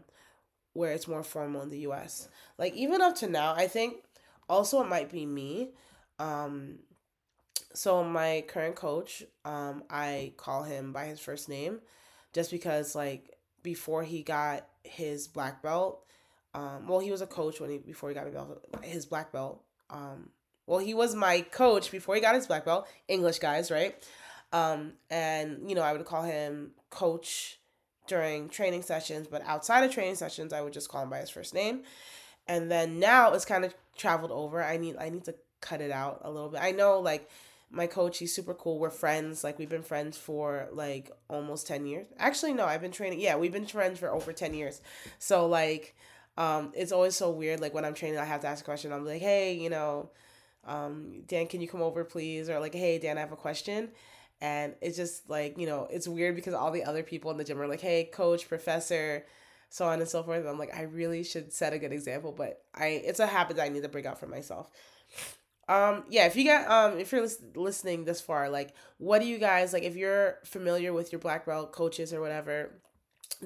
where 0.74 0.92
it's 0.92 1.08
more 1.08 1.24
formal 1.24 1.62
in 1.62 1.70
the 1.70 1.80
US. 1.80 2.28
Like 2.58 2.74
even 2.76 3.02
up 3.02 3.16
to 3.18 3.28
now, 3.28 3.54
I 3.56 3.68
think 3.68 4.04
also 4.48 4.82
it 4.82 4.90
might 4.90 5.12
be 5.12 5.26
me. 5.26 5.72
Um, 6.20 6.80
so 7.74 8.04
my 8.04 8.44
current 8.48 8.76
coach, 8.76 9.24
um, 9.46 9.84
I 9.90 10.34
call 10.38 10.64
him 10.64 10.92
by 10.92 11.06
his 11.06 11.20
first 11.20 11.50
name, 11.50 11.80
just 12.34 12.52
because 12.52 12.96
like 12.96 13.38
before 13.64 14.04
he 14.04 14.22
got 14.24 14.68
his 14.84 15.28
black 15.28 15.62
belt, 15.62 16.06
um, 16.54 16.88
well 16.88 17.00
he 17.00 17.12
was 17.12 17.22
a 17.22 17.28
coach 17.28 17.60
when 17.60 17.70
he 17.70 17.78
before 17.78 18.10
he 18.10 18.16
got 18.16 18.28
his, 18.84 19.06
black 19.06 19.32
belt. 19.32 19.64
Um, 19.90 20.30
well 20.68 20.80
he 20.80 20.94
was 20.94 21.16
my 21.16 21.42
coach 21.42 21.92
before 21.92 22.16
he 22.16 22.22
got 22.22 22.36
his 22.36 22.48
black 22.48 22.66
belt. 22.66 22.88
English 23.08 23.40
guys, 23.40 23.72
right? 23.72 23.96
Um, 24.54 24.94
and 25.10 25.70
you 25.70 25.76
know, 25.76 25.82
I 25.82 25.94
would 25.94 26.06
call 26.06 26.24
him 26.24 26.72
coach 26.90 27.60
during 28.08 28.50
training 28.50 28.82
sessions, 28.82 29.28
but 29.28 29.42
outside 29.46 29.84
of 29.84 29.92
training 29.92 30.16
sessions, 30.16 30.52
I 30.52 30.62
would 30.62 30.74
just 30.74 30.90
call 30.90 31.04
him 31.04 31.10
by 31.10 31.20
his 31.20 31.30
first 31.30 31.54
name. 31.54 31.84
And 32.48 32.70
then 32.70 33.00
now 33.00 33.34
it's 33.34 33.46
kind 33.46 33.64
of 33.64 33.74
traveled 33.96 34.32
over. 34.32 34.64
I 34.64 34.78
need 34.78 34.98
I 34.98 35.10
need 35.10 35.24
to 35.26 35.36
cut 35.62 35.82
it 35.82 35.92
out 35.92 36.22
a 36.24 36.32
little 36.32 36.50
bit. 36.50 36.62
I 36.62 36.72
know 36.72 37.00
like 37.00 37.30
my 37.70 37.88
coach, 37.88 38.18
he's 38.18 38.36
super 38.36 38.54
cool. 38.54 38.80
We're 38.80 38.90
friends. 38.90 39.44
Like 39.44 39.58
we've 39.58 39.70
been 39.70 39.84
friends 39.84 40.18
for 40.18 40.68
like 40.74 41.12
almost 41.30 41.68
10 41.68 41.86
years. 41.86 42.08
Actually, 42.18 42.54
no, 42.54 42.66
I've 42.66 42.82
been 42.82 42.92
training. 42.92 43.22
Yeah, 43.22 43.38
we've 43.38 43.54
been 43.54 43.66
friends 43.66 44.00
for 44.00 44.12
over 44.12 44.34
10 44.34 44.54
years. 44.54 44.82
So 45.20 45.48
like 45.48 45.96
um 46.42 46.72
it's 46.76 46.92
always 46.92 47.16
so 47.16 47.30
weird 47.32 47.60
like 47.62 47.74
when 47.74 47.86
I'm 47.86 47.94
training 47.94 48.20
I 48.20 48.26
have 48.26 48.42
to 48.42 48.48
ask 48.48 48.62
a 48.64 48.66
question. 48.66 48.92
I'm 48.94 49.06
like, 49.06 49.22
"Hey, 49.22 49.54
you 49.54 49.70
know, 49.70 50.10
um 50.66 51.24
Dan, 51.28 51.48
can 51.48 51.62
you 51.62 51.68
come 51.68 51.82
over 51.82 52.04
please?" 52.04 52.50
or 52.50 52.60
like, 52.60 52.76
"Hey, 52.76 53.00
Dan, 53.00 53.18
I 53.18 53.22
have 53.22 53.32
a 53.32 53.38
question." 53.38 53.90
And 54.42 54.74
it's 54.82 54.98
just 54.98 55.30
like, 55.30 55.58
you 55.58 55.68
know, 55.68 55.88
it's 55.92 56.08
weird 56.08 56.36
because 56.36 56.54
all 56.56 56.72
the 56.72 56.84
other 56.84 57.04
people 57.04 57.32
in 57.32 57.38
the 57.38 57.44
gym 57.44 57.62
are 57.62 57.68
like, 57.68 57.82
hey, 57.82 58.06
coach, 58.06 58.50
professor, 58.50 59.26
so 59.70 59.86
on 59.86 60.00
and 60.00 60.10
so 60.10 60.24
forth. 60.24 60.40
And 60.42 60.50
I'm 60.50 60.58
like, 60.60 60.76
I 60.76 60.84
really 60.84 61.24
should 61.24 61.54
set 61.54 61.74
a 61.74 61.80
good 61.80 61.94
example, 61.94 62.32
but 62.32 62.64
I 62.76 62.88
it's 62.88 63.20
a 63.20 63.28
habit 63.28 63.58
that 63.58 63.66
I 63.66 63.70
need 63.70 63.84
to 63.84 63.90
bring 63.90 64.08
out 64.08 64.20
for 64.20 64.28
myself. 64.28 64.70
Um, 65.70 66.04
yeah, 66.10 66.26
if 66.26 66.36
you 66.36 66.44
got 66.46 66.70
um 66.70 67.00
if 67.00 67.12
you're 67.12 67.22
lis- 67.22 67.42
listening 67.56 68.04
this 68.04 68.20
far, 68.20 68.50
like 68.50 68.74
what 68.98 69.22
do 69.22 69.28
you 69.28 69.38
guys 69.38 69.72
like 69.74 69.84
if 69.84 69.96
you're 69.96 70.40
familiar 70.44 70.92
with 70.92 71.12
your 71.12 71.20
black 71.20 71.46
belt 71.46 71.72
coaches 71.72 72.14
or 72.14 72.20
whatever, 72.20 72.72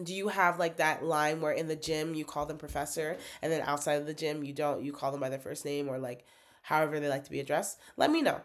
do 0.04 0.14
you 0.14 0.28
have 0.28 0.60
like 0.60 0.78
that 0.78 1.04
line 1.04 1.42
where 1.42 1.52
in 1.52 1.68
the 1.68 1.76
gym 1.76 2.16
you 2.16 2.26
call 2.26 2.46
them 2.46 2.58
professor 2.58 3.18
and 3.42 3.52
then 3.52 3.62
outside 3.62 3.96
of 3.96 4.06
the 4.06 4.14
gym 4.14 4.44
you 4.44 4.54
don't 4.54 4.84
you 4.84 4.92
call 4.92 5.12
them 5.12 5.22
by 5.22 5.30
their 5.30 5.40
first 5.40 5.64
name 5.66 5.88
or 5.88 5.98
like 5.98 6.26
however 6.62 7.00
they 7.00 7.08
like 7.08 7.24
to 7.24 7.32
be 7.32 7.40
addressed? 7.40 7.80
Let 7.96 8.12
me 8.12 8.22
know. 8.22 8.42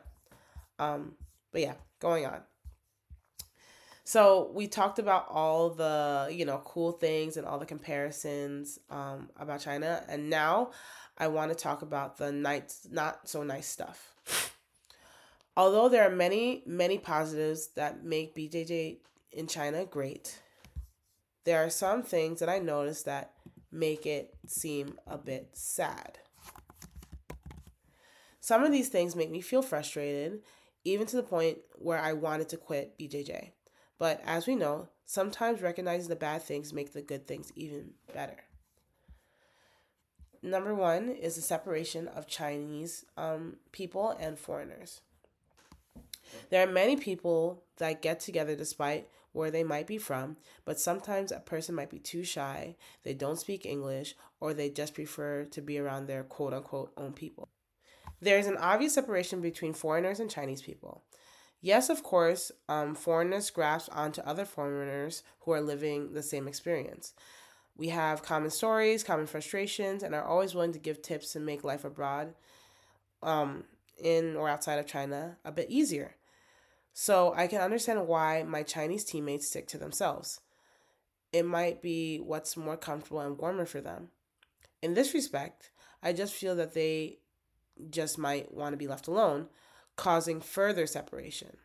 Um, 0.78 1.14
but 1.52 1.62
yeah, 1.62 1.75
going 2.00 2.26
on. 2.26 2.40
So 4.04 4.50
we 4.54 4.66
talked 4.66 4.99
about 4.99 5.26
all 5.30 5.70
the, 5.70 6.28
you 6.32 6.44
know, 6.44 6.61
cool 6.64 6.92
things 6.92 7.37
and 7.37 7.47
all 7.47 7.59
the 7.59 7.66
comparisons 7.66 8.78
um, 8.90 9.30
about 9.38 9.61
China. 9.61 10.02
And 10.09 10.28
now 10.28 10.70
I 11.16 11.28
want 11.28 11.52
to 11.52 11.54
talk 11.54 11.82
about 11.82 12.16
the 12.16 12.32
nice, 12.32 12.88
not 12.90 13.28
so 13.28 13.42
nice 13.42 13.68
stuff. 13.68 14.56
Although 15.56 15.88
there 15.88 16.02
are 16.04 16.14
many, 16.14 16.62
many 16.66 16.99
positives 16.99 17.68
that 17.76 18.02
make 18.04 18.35
BJJ 18.35 18.97
in 19.32 19.47
China 19.47 19.85
great, 19.85 20.39
there 21.44 21.64
are 21.64 21.70
some 21.70 22.02
things 22.02 22.40
that 22.40 22.49
I 22.49 22.59
noticed 22.59 23.04
that 23.06 23.32
make 23.73 24.06
it 24.06 24.35
seem 24.47 24.99
a 25.06 25.16
bit 25.16 25.50
sad. 25.52 26.18
Some 28.40 28.64
of 28.64 28.73
these 28.73 28.88
things 28.88 29.14
make 29.14 29.30
me 29.30 29.40
feel 29.40 29.62
frustrated 29.62 30.40
even 30.85 31.06
to 31.06 31.16
the 31.16 31.23
point 31.23 31.59
where 31.76 31.99
I 31.99 32.14
wanted 32.14 32.49
to 32.50 32.56
quit 32.56 32.99
BJJ. 32.99 33.50
But 33.99 34.23
as 34.25 34.47
we 34.47 34.56
know, 34.56 34.88
sometimes 35.04 35.61
recognizing 35.61 36.09
the 36.09 36.16
bad 36.16 36.42
things 36.42 36.73
make 36.73 36.92
the 36.92 37.02
good 37.02 37.26
things 37.26 37.52
even 37.54 37.92
better. 38.14 38.44
Number 40.42 40.75
one 40.75 41.11
is 41.11 41.37
the 41.37 41.42
separation 41.42 42.09
of 42.09 42.26
Chinese 42.26 43.04
um, 43.18 43.56
people 43.73 44.16
and 44.18 44.38
foreigners. 44.38 45.02
There 46.49 46.66
are 46.66 46.70
many 46.70 46.97
people 46.97 47.62
that 47.76 48.00
get 48.00 48.20
together 48.20 48.56
despite 48.56 49.09
where 49.32 49.50
they 49.50 49.62
might 49.62 49.87
be 49.87 49.99
from, 49.99 50.37
but 50.64 50.80
sometimes 50.80 51.30
a 51.30 51.40
person 51.40 51.75
might 51.75 51.90
be 51.90 51.99
too 51.99 52.25
shy, 52.25 52.76
they 53.04 53.14
don't 53.14 53.38
speak 53.38 53.64
English, 53.64 54.14
or 54.40 54.52
they 54.52 54.68
just 54.68 54.94
prefer 54.94 55.44
to 55.44 55.60
be 55.60 55.78
around 55.78 56.06
their 56.06 56.25
quote 56.25 56.52
unquote 56.52 56.92
own 56.96 57.12
people. 57.12 57.49
There 58.20 58.38
is 58.38 58.46
an 58.46 58.56
obvious 58.56 58.94
separation 58.94 59.40
between 59.40 59.72
foreigners 59.72 60.20
and 60.20 60.30
Chinese 60.30 60.62
people. 60.62 61.04
Yes, 61.62 61.90
of 61.90 62.02
course, 62.02 62.50
um, 62.68 62.94
foreigners 62.94 63.50
grasp 63.50 63.90
onto 63.94 64.22
other 64.22 64.44
foreigners 64.44 65.22
who 65.40 65.52
are 65.52 65.60
living 65.60 66.12
the 66.12 66.22
same 66.22 66.49
experience. 66.49 67.12
We 67.76 67.88
have 67.88 68.22
common 68.22 68.50
stories, 68.50 69.04
common 69.04 69.26
frustrations, 69.26 70.02
and 70.02 70.14
are 70.14 70.25
always 70.25 70.54
willing 70.54 70.72
to 70.72 70.78
give 70.78 71.02
tips 71.02 71.32
to 71.32 71.40
make 71.40 71.64
life 71.64 71.84
abroad, 71.84 72.34
um, 73.22 73.64
in 74.02 74.37
or 74.37 74.49
outside 74.49 74.78
of 74.78 74.87
China, 74.87 75.37
a 75.44 75.52
bit 75.52 75.70
easier. 75.70 76.16
So 76.92 77.32
I 77.37 77.47
can 77.47 77.61
understand 77.61 78.06
why 78.06 78.42
my 78.42 78.62
Chinese 78.62 79.04
teammates 79.04 79.47
stick 79.47 79.66
to 79.68 79.78
themselves. 79.78 80.40
It 81.32 81.44
might 81.44 81.80
be 81.80 82.18
what's 82.18 82.56
more 82.56 82.76
comfortable 82.76 83.20
and 83.20 83.38
warmer 83.38 83.66
for 83.66 83.80
them. 83.80 84.09
In 84.82 84.94
this 84.94 85.14
respect, 85.14 85.70
I 86.02 86.12
just 86.12 86.35
feel 86.35 86.56
that 86.56 86.75
they 86.75 87.18
just 87.90 88.18
might 88.18 88.52
want 88.52 88.73
to 88.73 88.76
be 88.76 88.88
left 88.88 89.06
alone, 89.06 89.49
causing 89.97 90.40
further 90.40 90.87
separation. 90.87 91.56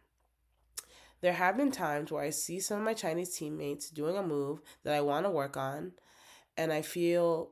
There 1.22 1.34
have 1.34 1.58
been 1.58 1.72
times 1.72 2.12
where 2.12 2.24
I 2.24 2.30
see 2.30 2.60
some 2.60 2.78
of 2.78 2.84
my 2.84 2.94
Chinese 2.94 3.36
teammates 3.36 3.90
doing 3.90 4.18
a 4.18 4.24
move 4.24 4.62
that 4.84 4.94
I 4.94 5.02
want 5.02 5.26
to 5.26 5.32
work 5.32 5.58
on, 5.58 5.94
and 6.58 6.72
I 6.72 6.82
feel 6.82 7.52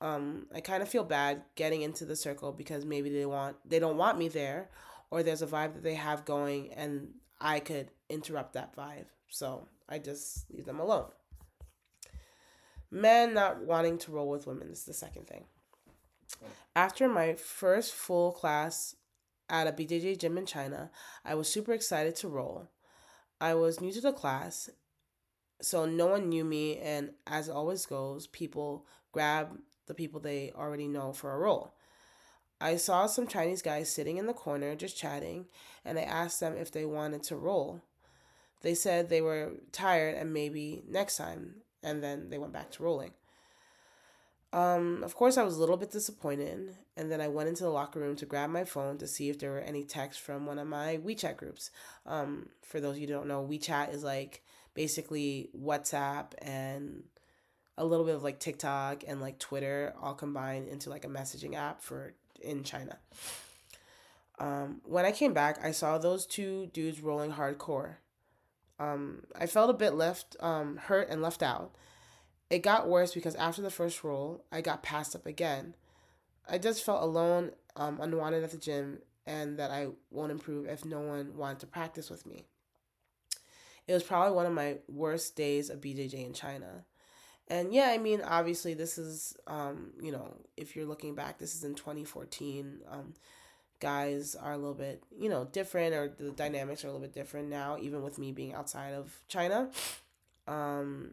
um, 0.00 0.46
I 0.54 0.60
kind 0.60 0.82
of 0.82 0.88
feel 0.88 1.04
bad 1.04 1.42
getting 1.54 1.82
into 1.82 2.04
the 2.04 2.16
circle 2.16 2.52
because 2.52 2.84
maybe 2.84 3.08
they 3.10 3.24
want 3.24 3.56
they 3.64 3.78
don't 3.78 3.96
want 3.96 4.18
me 4.18 4.28
there, 4.28 4.68
or 5.10 5.22
there's 5.22 5.42
a 5.42 5.46
vibe 5.46 5.74
that 5.74 5.82
they 5.82 5.94
have 5.94 6.24
going, 6.24 6.72
and 6.72 7.08
I 7.40 7.60
could 7.60 7.90
interrupt 8.08 8.54
that 8.54 8.76
vibe. 8.76 9.06
So 9.28 9.68
I 9.88 9.98
just 9.98 10.50
leave 10.50 10.66
them 10.66 10.80
alone. 10.80 11.06
Men 12.90 13.34
not 13.34 13.64
wanting 13.64 13.98
to 13.98 14.12
roll 14.12 14.30
with 14.30 14.46
women 14.46 14.68
is 14.70 14.84
the 14.84 14.94
second 14.94 15.26
thing. 15.26 15.44
After 16.76 17.08
my 17.08 17.34
first 17.34 17.92
full 17.92 18.32
class 18.32 18.96
at 19.48 19.66
a 19.66 19.72
BJJ 19.72 20.18
gym 20.18 20.38
in 20.38 20.46
China, 20.46 20.90
I 21.24 21.34
was 21.34 21.48
super 21.48 21.72
excited 21.72 22.14
to 22.16 22.28
roll. 22.28 22.68
I 23.40 23.54
was 23.54 23.80
new 23.80 23.92
to 23.92 24.00
the 24.00 24.12
class, 24.12 24.70
so 25.60 25.86
no 25.86 26.06
one 26.06 26.28
knew 26.28 26.44
me, 26.44 26.78
and 26.78 27.10
as 27.26 27.48
always 27.48 27.84
goes, 27.84 28.26
people 28.28 28.86
grab 29.12 29.58
the 29.86 29.94
people 29.94 30.20
they 30.20 30.52
already 30.54 30.88
know 30.88 31.12
for 31.12 31.32
a 31.32 31.38
roll. 31.38 31.74
I 32.64 32.76
saw 32.76 33.04
some 33.04 33.26
Chinese 33.26 33.60
guys 33.60 33.92
sitting 33.92 34.16
in 34.16 34.24
the 34.24 34.32
corner 34.32 34.74
just 34.74 34.96
chatting, 34.96 35.44
and 35.84 35.98
I 35.98 36.02
asked 36.02 36.40
them 36.40 36.56
if 36.56 36.72
they 36.72 36.86
wanted 36.86 37.22
to 37.24 37.36
roll. 37.36 37.82
They 38.62 38.74
said 38.74 39.10
they 39.10 39.20
were 39.20 39.52
tired 39.70 40.16
and 40.16 40.32
maybe 40.32 40.82
next 40.88 41.18
time, 41.18 41.56
and 41.82 42.02
then 42.02 42.30
they 42.30 42.38
went 42.38 42.54
back 42.54 42.70
to 42.72 42.82
rolling. 42.82 43.10
Um, 44.54 45.02
of 45.04 45.14
course, 45.14 45.36
I 45.36 45.42
was 45.42 45.56
a 45.56 45.60
little 45.60 45.76
bit 45.76 45.90
disappointed, 45.90 46.74
and 46.96 47.12
then 47.12 47.20
I 47.20 47.28
went 47.28 47.50
into 47.50 47.64
the 47.64 47.68
locker 47.68 48.00
room 48.00 48.16
to 48.16 48.24
grab 48.24 48.48
my 48.48 48.64
phone 48.64 48.96
to 48.96 49.06
see 49.06 49.28
if 49.28 49.38
there 49.38 49.50
were 49.50 49.60
any 49.60 49.84
texts 49.84 50.22
from 50.22 50.46
one 50.46 50.58
of 50.58 50.66
my 50.66 50.98
WeChat 51.04 51.36
groups. 51.36 51.70
Um, 52.06 52.48
for 52.62 52.80
those 52.80 52.96
of 52.96 53.00
you 53.02 53.06
don't 53.06 53.28
know, 53.28 53.46
WeChat 53.46 53.92
is 53.92 54.02
like 54.02 54.42
basically 54.72 55.50
WhatsApp 55.54 56.28
and 56.38 57.02
a 57.76 57.84
little 57.84 58.06
bit 58.06 58.14
of 58.14 58.22
like 58.22 58.38
TikTok 58.38 59.04
and 59.06 59.20
like 59.20 59.38
Twitter 59.38 59.94
all 60.00 60.14
combined 60.14 60.68
into 60.68 60.90
like 60.90 61.04
a 61.04 61.08
messaging 61.08 61.54
app 61.54 61.82
for 61.82 62.14
in 62.40 62.62
China. 62.62 62.98
Um, 64.38 64.80
when 64.84 65.04
I 65.04 65.12
came 65.12 65.32
back, 65.32 65.64
I 65.64 65.72
saw 65.72 65.98
those 65.98 66.26
two 66.26 66.66
dudes 66.72 67.00
rolling 67.00 67.32
hardcore. 67.32 67.96
Um, 68.78 69.24
I 69.38 69.46
felt 69.46 69.70
a 69.70 69.74
bit 69.74 69.94
left, 69.94 70.36
um, 70.40 70.76
hurt 70.76 71.08
and 71.08 71.22
left 71.22 71.42
out. 71.42 71.74
It 72.50 72.62
got 72.62 72.88
worse 72.88 73.14
because 73.14 73.34
after 73.36 73.62
the 73.62 73.70
first 73.70 74.02
roll, 74.02 74.44
I 74.50 74.60
got 74.60 74.82
passed 74.82 75.14
up 75.14 75.26
again. 75.26 75.74
I 76.48 76.58
just 76.58 76.84
felt 76.84 77.02
alone, 77.02 77.52
um, 77.76 77.98
unwanted 78.00 78.44
at 78.44 78.50
the 78.50 78.58
gym, 78.58 78.98
and 79.26 79.58
that 79.58 79.70
I 79.70 79.88
won't 80.10 80.32
improve 80.32 80.66
if 80.66 80.84
no 80.84 81.00
one 81.00 81.36
wanted 81.36 81.60
to 81.60 81.66
practice 81.66 82.10
with 82.10 82.26
me. 82.26 82.44
It 83.86 83.92
was 83.92 84.02
probably 84.02 84.34
one 84.34 84.46
of 84.46 84.52
my 84.52 84.78
worst 84.88 85.36
days 85.36 85.70
of 85.70 85.80
BJJ 85.80 86.26
in 86.26 86.32
China. 86.32 86.84
And 87.48 87.74
yeah, 87.74 87.90
I 87.90 87.98
mean, 87.98 88.22
obviously, 88.22 88.74
this 88.74 88.96
is, 88.96 89.36
um, 89.46 89.92
you 90.00 90.12
know, 90.12 90.34
if 90.56 90.74
you're 90.74 90.86
looking 90.86 91.14
back, 91.14 91.38
this 91.38 91.54
is 91.54 91.64
in 91.64 91.74
2014. 91.74 92.80
Um, 92.90 93.14
guys 93.80 94.34
are 94.34 94.52
a 94.52 94.56
little 94.56 94.74
bit, 94.74 95.02
you 95.18 95.28
know, 95.28 95.44
different, 95.44 95.94
or 95.94 96.08
the 96.18 96.30
dynamics 96.30 96.84
are 96.84 96.88
a 96.88 96.90
little 96.90 97.06
bit 97.06 97.14
different 97.14 97.48
now, 97.50 97.76
even 97.80 98.02
with 98.02 98.18
me 98.18 98.32
being 98.32 98.54
outside 98.54 98.94
of 98.94 99.12
China. 99.28 99.68
Um, 100.48 101.12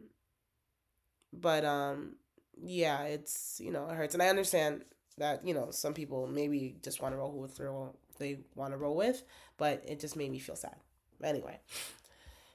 but 1.32 1.64
um, 1.64 2.16
yeah, 2.62 3.02
it's 3.04 3.60
you 3.62 3.70
know 3.70 3.88
it 3.88 3.94
hurts, 3.94 4.14
and 4.14 4.22
I 4.22 4.28
understand 4.28 4.84
that 5.18 5.46
you 5.46 5.54
know 5.54 5.70
some 5.70 5.94
people 5.94 6.26
maybe 6.26 6.76
just 6.82 7.00
want 7.02 7.14
to 7.14 7.18
roll 7.18 7.32
with 7.32 7.56
who 7.58 7.90
they 8.18 8.38
want 8.54 8.72
to 8.72 8.76
roll 8.76 8.96
with, 8.96 9.22
but 9.56 9.82
it 9.86 10.00
just 10.00 10.16
made 10.16 10.30
me 10.30 10.38
feel 10.38 10.56
sad. 10.56 10.76
Anyway, 11.22 11.58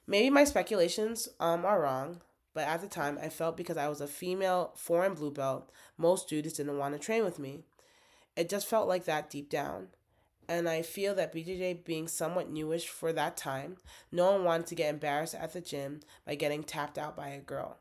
maybe 0.05 0.29
my 0.29 0.43
speculations 0.43 1.29
um 1.39 1.65
are 1.65 1.81
wrong, 1.81 2.21
but 2.57 2.67
at 2.67 2.81
the 2.81 2.87
time 2.87 3.19
I 3.21 3.29
felt 3.29 3.55
because 3.55 3.77
I 3.77 3.87
was 3.87 4.01
a 4.01 4.07
female 4.07 4.71
foreign 4.75 5.13
blue 5.13 5.29
belt, 5.29 5.71
most 5.95 6.27
dudes 6.27 6.53
didn't 6.53 6.79
want 6.79 6.95
to 6.95 6.99
train 6.99 7.23
with 7.23 7.37
me. 7.37 7.59
It 8.35 8.49
just 8.49 8.65
felt 8.65 8.87
like 8.87 9.05
that 9.05 9.29
deep 9.29 9.47
down. 9.47 9.89
And 10.49 10.67
I 10.67 10.81
feel 10.81 11.13
that 11.13 11.31
BJJ 11.31 11.85
being 11.85 12.07
somewhat 12.07 12.49
newish 12.49 12.87
for 12.87 13.13
that 13.13 13.37
time, 13.37 13.77
no 14.11 14.31
one 14.31 14.43
wanted 14.43 14.65
to 14.65 14.73
get 14.73 14.89
embarrassed 14.89 15.35
at 15.35 15.53
the 15.53 15.61
gym 15.61 15.99
by 16.25 16.33
getting 16.33 16.63
tapped 16.63 16.97
out 16.97 17.15
by 17.15 17.27
a 17.27 17.39
girl. 17.39 17.77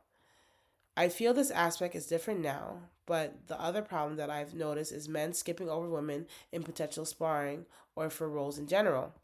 I 0.95 1.09
feel 1.09 1.33
this 1.33 1.49
aspect 1.49 1.95
is 1.95 2.05
different 2.05 2.41
now, 2.41 2.81
but 3.07 3.47
the 3.47 3.59
other 3.59 3.81
problem 3.81 4.17
that 4.17 4.29
I've 4.29 4.53
noticed 4.53 4.91
is 4.91 5.09
men 5.09 5.33
skipping 5.33 5.71
over 5.71 5.89
women 5.89 6.27
in 6.51 6.61
potential 6.61 7.03
sparring 7.03 7.65
or 7.95 8.11
for 8.11 8.29
rolls 8.29 8.59
in 8.59 8.67
general. 8.67 9.15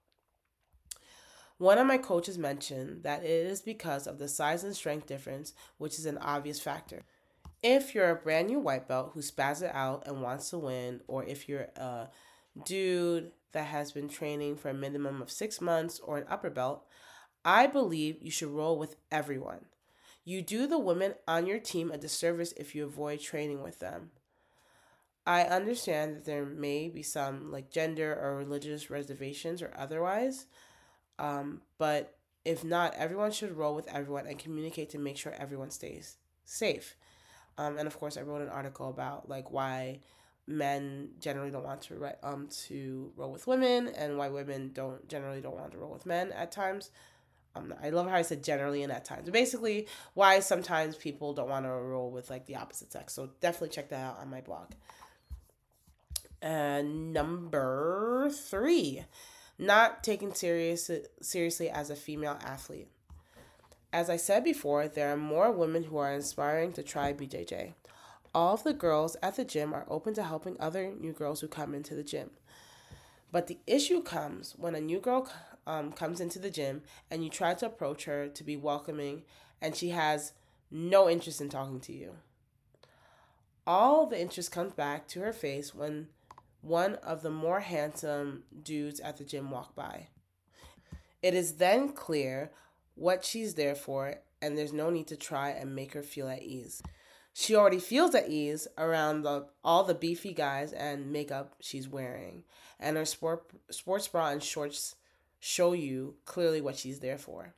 One 1.64 1.78
of 1.78 1.88
my 1.88 1.98
coaches 1.98 2.38
mentioned 2.38 3.04
that 3.04 3.24
it 3.24 3.30
is 3.30 3.62
because 3.62 4.06
of 4.06 4.20
the 4.20 4.28
size 4.28 4.66
and 4.66 4.76
strength 4.76 5.08
difference, 5.08 5.54
which 5.78 5.98
is 5.98 6.06
an 6.06 6.18
obvious 6.18 6.60
factor. 6.60 7.04
If 7.62 7.96
you're 7.96 8.10
a 8.10 8.16
brand 8.16 8.48
new 8.48 8.60
white 8.60 8.86
belt 8.86 9.12
who 9.14 9.22
spaz 9.22 9.62
it 9.62 9.72
out 9.74 10.06
and 10.06 10.22
wants 10.22 10.50
to 10.50 10.58
win, 10.58 11.00
or 11.08 11.24
if 11.24 11.48
you're 11.48 11.70
a 11.78 12.10
dude 12.66 13.32
that 13.54 13.68
has 13.68 13.94
been 13.94 14.10
training 14.10 14.58
for 14.58 14.72
a 14.72 14.74
minimum 14.74 15.22
of 15.22 15.32
six 15.32 15.62
months 15.62 16.02
or 16.04 16.18
an 16.18 16.26
upper 16.30 16.50
belt, 16.50 16.86
I 17.46 17.68
believe 17.68 18.22
you 18.22 18.30
should 18.30 18.50
roll 18.50 18.78
with 18.78 18.98
everyone. 19.10 19.64
You 20.26 20.42
do 20.42 20.68
the 20.68 20.78
women 20.78 21.14
on 21.30 21.48
your 21.48 21.60
team 21.60 21.92
a 21.92 21.98
disservice 21.98 22.54
if 22.58 22.76
you 22.76 22.84
avoid 22.84 23.22
training 23.22 23.64
with 23.64 23.80
them. 23.80 24.12
I 25.26 25.44
understand 25.44 26.18
that 26.18 26.26
there 26.26 26.46
may 26.46 26.90
be 26.90 27.04
some 27.04 27.54
like 27.54 27.72
gender 27.72 28.14
or 28.14 28.36
religious 28.36 28.90
reservations 28.90 29.62
or 29.62 29.74
otherwise, 29.78 30.48
um, 31.20 31.62
but 31.78 32.16
if 32.46 32.64
not, 32.64 32.94
everyone 32.96 33.32
should 33.32 33.56
roll 33.56 33.76
with 33.76 33.88
everyone 33.88 34.28
and 34.28 34.38
communicate 34.38 34.90
to 34.92 34.98
make 35.00 35.18
sure 35.18 35.34
everyone 35.34 35.72
stays 35.72 36.18
safe. 36.46 36.96
Um, 37.58 37.78
and 37.78 37.88
of 37.88 37.98
course, 37.98 38.18
I 38.18 38.22
wrote 38.22 38.42
an 38.42 38.50
article 38.50 38.90
about 38.90 39.30
like 39.30 39.52
why 39.52 40.00
men 40.46 41.10
generally 41.20 41.52
don't 41.52 41.64
want 41.64 41.82
to 41.82 42.12
um 42.22 42.50
to 42.50 43.14
roll 43.16 43.32
with 43.32 43.48
women 43.48 43.88
and 43.88 44.18
why 44.18 44.28
women 44.28 44.72
don't 44.74 45.08
generally 45.08 45.40
don't 45.40 45.56
want 45.56 45.72
to 45.72 45.78
roll 45.78 45.92
with 45.92 46.06
men 46.06 46.32
at 46.34 46.52
times. 46.52 46.92
Um, 47.56 47.74
I 47.82 47.92
love 47.92 48.10
how 48.10 48.16
I 48.16 48.24
said 48.24 48.44
generally 48.44 48.82
and 48.82 48.92
at 48.92 49.06
times. 49.06 49.30
Basically, 49.30 49.88
why 50.16 50.40
sometimes 50.40 50.96
people 50.96 51.34
don't 51.34 51.50
want 51.50 51.66
to 51.66 51.72
roll 51.72 52.10
with 52.10 52.30
like 52.30 52.48
the 52.48 52.56
opposite 52.56 52.92
sex. 52.92 53.14
So 53.14 53.30
definitely 53.42 53.70
check 53.70 53.90
that 53.90 54.00
out 54.00 54.20
on 54.20 54.30
my 54.30 54.42
blog. 54.42 54.72
And 56.42 57.14
number 57.14 58.30
three, 58.32 59.06
not 59.58 60.04
taken 60.04 60.34
serious 60.34 60.90
seriously 61.22 61.70
as 61.70 61.90
a 61.90 61.96
female 61.96 62.38
athlete. 62.44 62.88
As 63.92 64.10
I 64.10 64.18
said 64.18 64.44
before, 64.44 64.88
there 64.88 65.14
are 65.14 65.18
more 65.18 65.52
women 65.52 65.84
who 65.84 65.98
are 65.98 66.12
inspiring 66.12 66.74
to 66.74 66.84
try 66.84 67.14
BJJ. 67.14 67.74
All 68.34 68.56
of 68.56 68.64
the 68.64 68.74
girls 68.74 69.16
at 69.22 69.36
the 69.36 69.46
gym 69.46 69.74
are 69.74 69.86
open 69.88 70.16
to 70.16 70.24
helping 70.24 70.58
other 70.60 70.92
new 71.00 71.12
girls 71.12 71.42
who 71.42 71.48
come 71.48 71.76
into 71.76 71.94
the 71.94 72.04
gym. 72.04 72.32
But 73.32 73.48
the 73.48 73.60
issue 73.68 74.02
comes 74.02 74.56
when 74.58 74.74
a 74.74 74.82
new 74.82 75.00
girl 75.00 75.30
um, 75.68 75.92
comes 75.92 76.20
into 76.20 76.40
the 76.40 76.50
gym 76.50 76.82
and 77.12 77.24
you 77.24 77.30
try 77.30 77.54
to 77.54 77.68
approach 77.68 78.06
her 78.06 78.28
to 78.28 78.44
be 78.44 78.58
welcoming 78.58 79.24
and 79.62 79.76
she 79.76 79.90
has 79.90 80.34
no 80.72 81.10
interest 81.10 81.40
in 81.40 81.50
talking 81.50 81.80
to 81.82 81.94
you. 81.94 82.14
All 83.66 84.08
the 84.08 84.20
interest 84.20 84.52
comes 84.52 84.74
back 84.74 85.08
to 85.10 85.22
her 85.22 85.34
face 85.34 85.74
when 85.74 86.08
one 86.64 86.96
of 86.96 87.22
the 87.22 87.30
more 87.30 87.60
handsome 87.60 88.44
dudes 88.64 89.00
at 89.02 89.18
the 89.18 89.26
gym 89.26 89.52
walk 89.52 89.76
by. 89.76 90.08
It 91.22 91.34
is 91.34 91.54
then 91.56 91.92
clear 91.92 92.52
what 92.96 93.26
she's 93.26 93.56
there 93.56 93.76
for, 93.76 94.16
and 94.42 94.58
there's 94.58 94.74
no 94.74 94.90
need 94.90 95.08
to 95.08 95.18
try 95.18 95.50
and 95.50 95.76
make 95.76 95.94
her 95.94 96.02
feel 96.02 96.30
at 96.30 96.42
ease. 96.42 96.82
She 97.34 97.56
already 97.56 97.80
feels 97.80 98.16
at 98.16 98.30
ease 98.30 98.68
around 98.78 99.24
the, 99.24 99.48
all 99.64 99.84
the 99.84 99.94
beefy 99.94 100.34
guys 100.34 100.72
and 100.72 101.12
makeup 101.12 101.56
she's 101.60 101.90
wearing, 101.90 102.44
and 102.80 102.96
her 102.96 103.06
sport, 103.06 103.46
sports 103.70 104.08
bra 104.08 104.30
and 104.30 104.42
shorts 104.42 104.96
show 105.40 105.74
you 105.74 106.16
clearly 106.26 106.62
what 106.62 106.78
she's 106.78 107.00
there 107.00 107.18
for. 107.18 107.54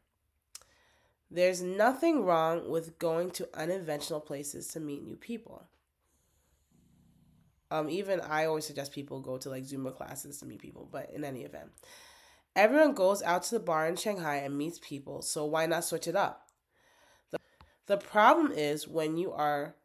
There's 1.30 1.62
nothing 1.62 2.24
wrong 2.24 2.70
with 2.70 2.98
going 2.98 3.32
to 3.32 3.50
unconventional 3.54 4.22
places 4.22 4.68
to 4.70 4.80
meet 4.80 5.04
new 5.04 5.16
people. 5.16 5.68
Um, 7.76 7.90
even 7.90 8.22
I 8.22 8.46
always 8.46 8.66
suggest 8.66 8.94
people 8.94 9.20
go 9.20 9.38
to 9.38 9.50
like 9.50 9.64
Zumba 9.64 9.94
classes 9.94 10.38
to 10.40 10.46
meet 10.46 10.60
people, 10.60 10.88
but 10.90 11.10
in 11.14 11.26
any 11.26 11.42
event, 11.42 11.72
everyone 12.56 12.94
goes 12.94 13.22
out 13.22 13.44
to 13.44 13.56
the 13.56 13.60
bar 13.60 13.86
in 13.86 13.98
Shanghai 13.98 14.38
and 14.38 14.58
meets 14.58 14.80
people, 14.80 15.22
so 15.22 15.44
why 15.44 15.66
not 15.66 15.84
switch 15.84 16.08
it 16.08 16.16
up? 16.16 16.48
The 17.88 17.98
problem 17.98 18.52
is 18.52 18.88
when 18.88 19.18
you 19.18 19.32
are 19.34 19.76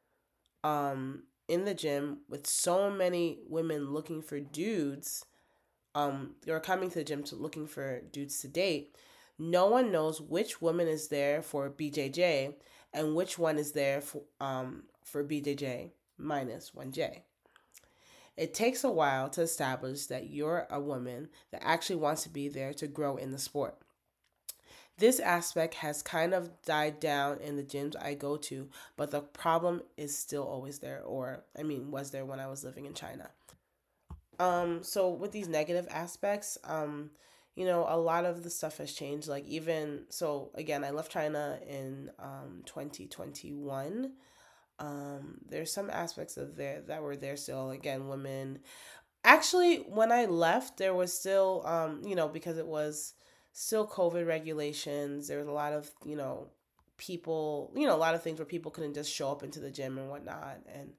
um 0.62 1.24
in 1.48 1.64
the 1.64 1.74
gym 1.74 2.18
with 2.28 2.46
so 2.46 2.90
many 2.90 3.40
women 3.48 3.90
looking 3.90 4.22
for 4.22 4.38
dudes, 4.38 5.24
um, 5.96 6.36
you're 6.46 6.60
coming 6.60 6.90
to 6.90 7.00
the 7.00 7.04
gym 7.04 7.24
to 7.24 7.34
looking 7.34 7.66
for 7.66 8.02
dudes 8.12 8.40
to 8.40 8.48
date. 8.48 8.96
No 9.36 9.66
one 9.66 9.90
knows 9.90 10.20
which 10.20 10.62
woman 10.62 10.86
is 10.86 11.08
there 11.08 11.42
for 11.42 11.68
BJJ 11.68 12.54
and 12.92 13.16
which 13.16 13.36
one 13.36 13.58
is 13.58 13.72
there 13.72 14.00
for 14.00 14.22
um 14.40 14.84
for 15.04 15.24
BJJ 15.24 15.90
minus 16.18 16.72
one 16.72 16.92
J. 16.92 17.24
It 18.36 18.54
takes 18.54 18.84
a 18.84 18.90
while 18.90 19.28
to 19.30 19.42
establish 19.42 20.06
that 20.06 20.30
you're 20.30 20.66
a 20.70 20.80
woman 20.80 21.28
that 21.50 21.62
actually 21.64 21.96
wants 21.96 22.22
to 22.22 22.28
be 22.28 22.48
there 22.48 22.72
to 22.74 22.86
grow 22.86 23.16
in 23.16 23.32
the 23.32 23.38
sport. 23.38 23.76
This 24.98 25.18
aspect 25.18 25.74
has 25.74 26.02
kind 26.02 26.34
of 26.34 26.60
died 26.62 27.00
down 27.00 27.38
in 27.38 27.56
the 27.56 27.62
gyms 27.62 27.96
I 28.00 28.14
go 28.14 28.36
to, 28.36 28.68
but 28.96 29.10
the 29.10 29.22
problem 29.22 29.82
is 29.96 30.16
still 30.16 30.44
always 30.44 30.78
there, 30.78 31.02
or 31.02 31.44
I 31.58 31.62
mean, 31.62 31.90
was 31.90 32.10
there 32.10 32.26
when 32.26 32.38
I 32.38 32.48
was 32.48 32.64
living 32.64 32.84
in 32.84 32.92
China. 32.92 33.30
Um, 34.38 34.82
so 34.82 35.08
with 35.08 35.32
these 35.32 35.48
negative 35.48 35.86
aspects, 35.90 36.58
um, 36.64 37.10
you 37.54 37.64
know, 37.64 37.86
a 37.88 37.96
lot 37.96 38.24
of 38.24 38.42
the 38.42 38.50
stuff 38.50 38.78
has 38.78 38.92
changed. 38.92 39.28
Like 39.28 39.46
even 39.46 40.04
so, 40.08 40.50
again, 40.54 40.84
I 40.84 40.90
left 40.90 41.12
China 41.12 41.58
in 41.66 42.10
um 42.18 42.62
2021. 42.66 44.12
Um, 44.80 45.38
there's 45.48 45.72
some 45.72 45.90
aspects 45.90 46.36
of 46.36 46.56
there 46.56 46.82
that 46.88 47.02
were 47.02 47.16
there 47.16 47.36
still. 47.36 47.70
Again, 47.70 48.08
women. 48.08 48.58
Actually, 49.22 49.76
when 49.78 50.10
I 50.10 50.24
left, 50.24 50.78
there 50.78 50.94
was 50.94 51.12
still 51.12 51.62
um, 51.66 52.02
you 52.04 52.16
know, 52.16 52.28
because 52.28 52.58
it 52.58 52.66
was 52.66 53.14
still 53.52 53.86
COVID 53.86 54.26
regulations. 54.26 55.28
There 55.28 55.38
was 55.38 55.48
a 55.48 55.52
lot 55.52 55.72
of, 55.72 55.90
you 56.04 56.16
know, 56.16 56.48
people, 56.96 57.72
you 57.74 57.86
know, 57.86 57.94
a 57.94 57.98
lot 57.98 58.14
of 58.14 58.22
things 58.22 58.38
where 58.38 58.46
people 58.46 58.70
couldn't 58.70 58.94
just 58.94 59.12
show 59.12 59.30
up 59.30 59.42
into 59.42 59.60
the 59.60 59.70
gym 59.70 59.98
and 59.98 60.08
whatnot. 60.08 60.58
And 60.74 60.92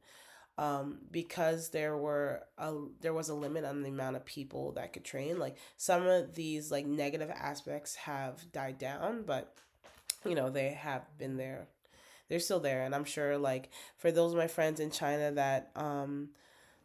um, 0.58 1.00
because 1.10 1.70
there 1.70 1.98
were 1.98 2.44
a 2.58 2.74
there 3.02 3.14
was 3.14 3.30
a 3.30 3.36
limit 3.36 3.66
on 3.66 3.82
the 3.82 3.90
amount 3.90 4.16
of 4.16 4.26
people 4.26 4.74
that 4.74 4.94
could 4.94 5.06
train, 5.06 5.40
like 5.40 5.58
some 5.78 6.06
of 6.06 6.36
these 6.36 6.72
like 6.72 6.86
negative 6.86 7.32
aspects 7.32 7.96
have 7.96 8.52
died 8.52 8.78
down, 8.78 9.24
but 9.26 9.56
you 10.26 10.36
know, 10.36 10.50
they 10.50 10.70
have 10.70 11.04
been 11.18 11.38
there. 11.38 11.68
They're 12.32 12.40
still 12.40 12.62
there. 12.62 12.84
And 12.86 12.96
I'm 12.96 13.04
sure 13.04 13.38
like 13.38 13.70
for 13.98 14.10
those 14.10 14.32
of 14.32 14.38
my 14.38 14.48
friends 14.48 14.80
in 14.80 14.90
China 14.90 15.34
that 15.34 15.70
um 15.76 16.30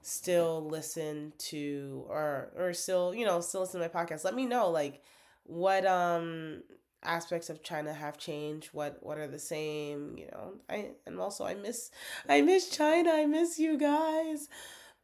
still 0.03 0.67
listen 0.69 1.33
to 1.39 2.05
or 2.09 2.51
or 2.59 2.75
still, 2.75 3.15
you 3.15 3.25
know, 3.25 3.41
still 3.41 3.61
listen 3.61 3.81
to 3.81 3.89
my 3.89 4.05
podcast, 4.05 4.25
let 4.25 4.35
me 4.35 4.45
know 4.45 4.71
like 4.71 5.05
what 5.45 5.87
um 5.87 6.65
aspects 7.05 7.49
of 7.49 7.63
China 7.63 7.95
have 7.95 8.19
changed, 8.19 8.71
what 8.73 8.99
what 9.03 9.19
are 9.19 9.29
the 9.29 9.39
same, 9.39 10.19
you 10.19 10.27
know. 10.33 10.55
I 10.69 10.91
and 11.07 11.21
also 11.21 11.45
I 11.45 11.55
miss 11.55 11.93
I 12.29 12.43
miss 12.43 12.69
China, 12.69 13.13
I 13.13 13.27
miss 13.27 13.57
you 13.57 13.79
guys. 13.79 14.49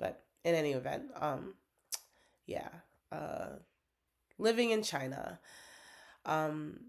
But 0.00 0.24
in 0.42 0.56
any 0.56 0.72
event, 0.72 1.04
um 1.20 1.54
yeah, 2.46 2.70
uh 3.12 3.58
living 4.38 4.70
in 4.70 4.82
China. 4.82 5.38
Um 6.26 6.80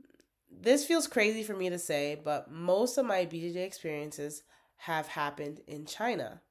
this 0.62 0.86
feels 0.86 1.08
crazy 1.08 1.44
for 1.44 1.56
me 1.56 1.70
to 1.70 1.80
say, 1.80 2.20
but 2.24 2.52
most 2.52 2.98
of 2.98 3.06
my 3.06 3.26
BJJ 3.26 3.58
experiences 3.58 4.44
have 4.78 5.08
happened 5.08 5.62
in 5.68 5.86
China. 5.86 6.42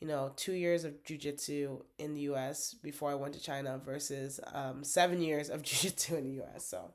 You 0.00 0.08
know, 0.08 0.32
two 0.36 0.52
years 0.52 0.84
of 0.84 1.02
jujitsu 1.04 1.82
in 1.98 2.14
the 2.14 2.20
US 2.32 2.74
before 2.74 3.10
I 3.10 3.14
went 3.14 3.34
to 3.34 3.40
China 3.40 3.80
versus 3.84 4.38
um, 4.52 4.84
seven 4.84 5.20
years 5.20 5.48
of 5.48 5.62
jujitsu 5.64 6.18
in 6.18 6.24
the 6.24 6.42
US. 6.42 6.66
So, 6.66 6.92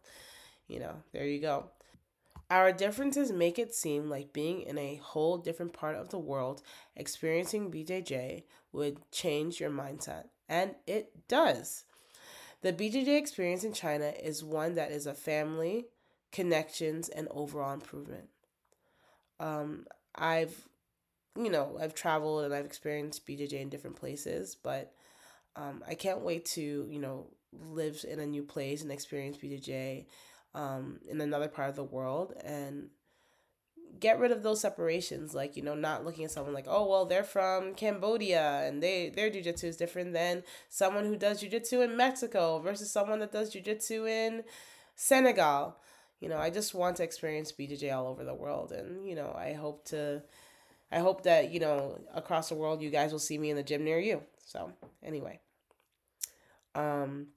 you 0.68 0.80
know, 0.80 0.96
there 1.12 1.26
you 1.26 1.40
go. 1.40 1.72
Our 2.50 2.74
differences 2.74 3.32
make 3.32 3.58
it 3.58 3.74
seem 3.74 4.10
like 4.10 4.34
being 4.34 4.62
in 4.62 4.78
a 4.78 5.00
whole 5.02 5.38
different 5.38 5.72
part 5.72 5.96
of 5.96 6.10
the 6.10 6.20
world, 6.20 6.62
experiencing 6.98 7.72
BJJ 7.72 8.44
would 8.74 9.10
change 9.12 9.60
your 9.60 9.70
mindset. 9.70 10.26
And 10.50 10.76
it 10.86 11.28
does. 11.30 11.86
The 12.62 12.74
BJJ 12.74 13.18
experience 13.18 13.64
in 13.64 13.74
China 13.74 14.14
is 14.22 14.44
one 14.44 14.76
that 14.76 14.92
is 14.92 15.08
a 15.08 15.14
family, 15.14 15.88
connections, 16.32 17.10
and 17.10 17.28
overall 17.32 17.74
improvement. 17.74 18.30
Um, 19.40 19.86
I've, 20.16 20.68
you 21.36 21.50
know, 21.50 21.78
I've 21.80 21.96
traveled 21.96 22.46
and 22.46 22.54
I've 22.54 22.66
experienced 22.66 23.26
BJJ 23.26 23.54
in 23.54 23.70
different 23.70 23.96
places, 23.96 24.56
but 24.56 24.94
um, 25.56 25.84
I 25.88 25.96
can't 25.96 26.22
wait 26.22 26.46
to, 26.46 26.88
you 26.90 27.00
know, 27.00 27.28
live 27.70 28.06
in 28.08 28.20
a 28.20 28.26
new 28.26 28.44
place 28.44 28.82
and 28.82 28.92
experience 28.92 29.38
BJJ 29.38 30.06
um, 30.54 31.00
in 31.10 31.20
another 31.22 31.48
part 31.48 31.70
of 31.70 31.76
the 31.76 31.84
world 31.84 32.34
and 32.44 32.90
get 34.00 34.20
rid 34.20 34.32
of 34.32 34.42
those 34.42 34.62
separations 34.62 35.34
like 35.36 35.58
you 35.58 35.62
know 35.62 35.76
not 35.76 36.06
looking 36.06 36.24
at 36.24 36.32
someone 36.32 36.54
like 36.54 36.66
oh 36.68 36.88
well 36.88 37.06
they're 37.06 37.24
from 37.24 37.74
cambodia 37.76 38.62
and 38.66 38.82
they 38.82 39.10
their 39.10 39.30
jiu-jitsu 39.30 39.68
is 39.68 39.76
different 39.76 40.14
than 40.14 40.44
someone 40.70 41.06
who 41.06 41.18
does 41.18 41.42
jiu-jitsu 41.42 41.82
in 41.82 41.98
mexico 41.98 42.60
versus 42.60 42.90
someone 42.90 43.20
that 43.20 43.34
does 43.34 43.52
jiu-jitsu 43.52 44.06
in 44.06 44.44
senegal 44.96 45.76
you 46.22 46.30
know 46.30 46.38
i 46.38 46.50
just 46.50 46.74
want 46.74 46.96
to 46.96 47.04
experience 47.04 47.52
bjj 47.52 47.94
all 47.94 48.08
over 48.08 48.24
the 48.24 48.34
world 48.34 48.72
and 48.72 49.06
you 49.06 49.16
know 49.16 49.36
i 49.38 49.52
hope 49.52 49.84
to 49.84 50.22
i 50.92 51.00
hope 51.00 51.24
that 51.24 51.52
you 51.52 51.60
know 51.60 52.00
across 52.14 52.48
the 52.48 52.56
world 52.56 52.82
you 52.82 52.90
guys 52.90 53.12
will 53.12 53.20
see 53.20 53.38
me 53.38 53.50
in 53.50 53.58
the 53.58 53.64
gym 53.64 53.84
near 53.84 54.00
you 54.00 54.22
so 54.46 54.72
anyway 55.04 55.40
um 56.76 57.28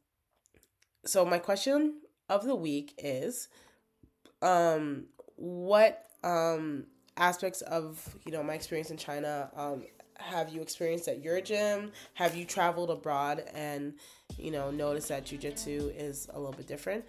so 1.04 1.24
my 1.24 1.38
question 1.38 1.94
of 2.28 2.44
the 2.44 2.54
week 2.54 2.94
is 2.98 3.48
um 4.42 5.06
what 5.36 6.04
um 6.22 6.84
aspects 7.16 7.62
of 7.62 8.16
you 8.24 8.32
know 8.32 8.42
my 8.42 8.54
experience 8.54 8.90
in 8.90 8.96
China 8.96 9.50
um 9.56 9.84
have 10.16 10.48
you 10.48 10.62
experienced 10.62 11.08
at 11.08 11.22
your 11.22 11.40
gym? 11.40 11.90
Have 12.14 12.36
you 12.36 12.44
traveled 12.44 12.90
abroad 12.90 13.44
and 13.52 13.94
you 14.38 14.50
know 14.50 14.70
noticed 14.70 15.08
that 15.08 15.24
jujitsu 15.24 15.92
is 15.96 16.28
a 16.32 16.38
little 16.38 16.54
bit 16.54 16.66
different? 16.66 17.04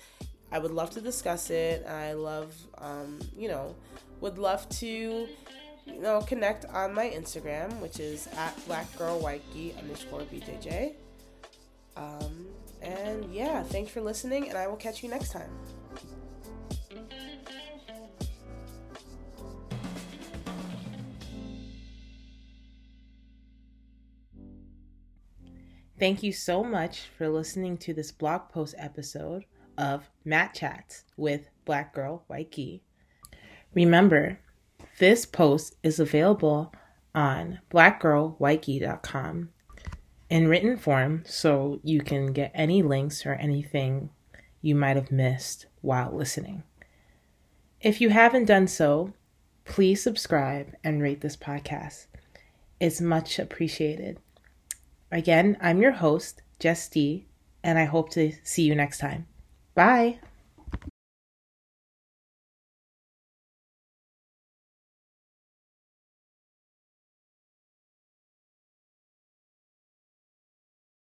I 0.52 0.60
would 0.60 0.72
love 0.72 0.90
to 0.92 1.02
discuss 1.02 1.50
it. 1.50 1.86
I 1.86 2.14
love 2.14 2.56
um 2.78 3.20
you 3.38 3.48
know 3.48 3.76
would 4.22 4.38
love 4.38 4.68
to 4.70 4.86
you 4.86 6.02
know 6.02 6.22
connect 6.22 6.66
on 6.66 6.94
my 6.94 7.10
Instagram, 7.10 7.80
which 7.80 8.00
is 8.00 8.28
at 8.38 8.56
blackgirlwhitegi 8.68 9.78
underscore 9.80 10.22
bjj. 10.22 10.94
Um, 11.98 12.48
and 12.82 13.34
yeah, 13.34 13.64
thanks 13.64 13.92
for 13.92 14.02
listening, 14.02 14.50
and 14.50 14.58
I 14.58 14.68
will 14.68 14.76
catch 14.76 15.04
you 15.04 15.10
next 15.10 15.32
time. 15.32 15.50
Thank 25.98 26.24
you 26.24 26.34
so 26.34 26.62
much 26.62 27.04
for 27.18 27.30
listening 27.30 27.78
to 27.78 27.94
this 27.94 28.12
blog 28.12 28.50
post 28.50 28.76
episode 28.78 29.46
of 29.78 30.10
Matt 30.24 30.54
Chats 30.54 31.04
with 31.18 31.50
Black 31.66 31.94
Girl 31.94 32.24
White 32.28 32.52
Gi. 32.52 32.82
Remember, 33.74 34.40
this 35.00 35.26
post 35.26 35.76
is 35.84 36.00
available 36.00 36.74
on 37.14 37.60
blackgirlwhitegi.com 37.72 39.50
in 40.30 40.48
written 40.48 40.78
form 40.78 41.24
so 41.26 41.80
you 41.84 42.02
can 42.02 42.34
get 42.34 42.52
any 42.54 42.82
links 42.82 43.26
or 43.26 43.34
anything 43.34 44.10
you 44.62 44.76
might 44.76 44.96
have 44.96 45.12
missed 45.12 45.68
while 45.82 46.12
listening. 46.12 46.64
If 47.82 48.02
you 48.02 48.10
haven't 48.10 48.46
done 48.46 48.68
so, 48.68 49.14
please 49.64 50.02
subscribe 50.02 50.74
and 50.84 51.02
rate 51.02 51.22
this 51.22 51.38
podcast. 51.38 52.08
It's 52.80 53.00
much 53.00 53.38
appreciated. 53.38 54.20
Again, 55.12 55.58
I'm 55.62 55.82
your 55.82 55.92
host, 55.92 56.42
Jess 56.60 56.90
D, 56.90 57.28
and 57.64 57.78
I 57.78 57.86
hope 57.86 58.10
to 58.12 58.34
see 58.44 58.64
you 58.64 58.76
next 58.76 58.98
time. 58.98 59.28
Bye. 59.76 60.20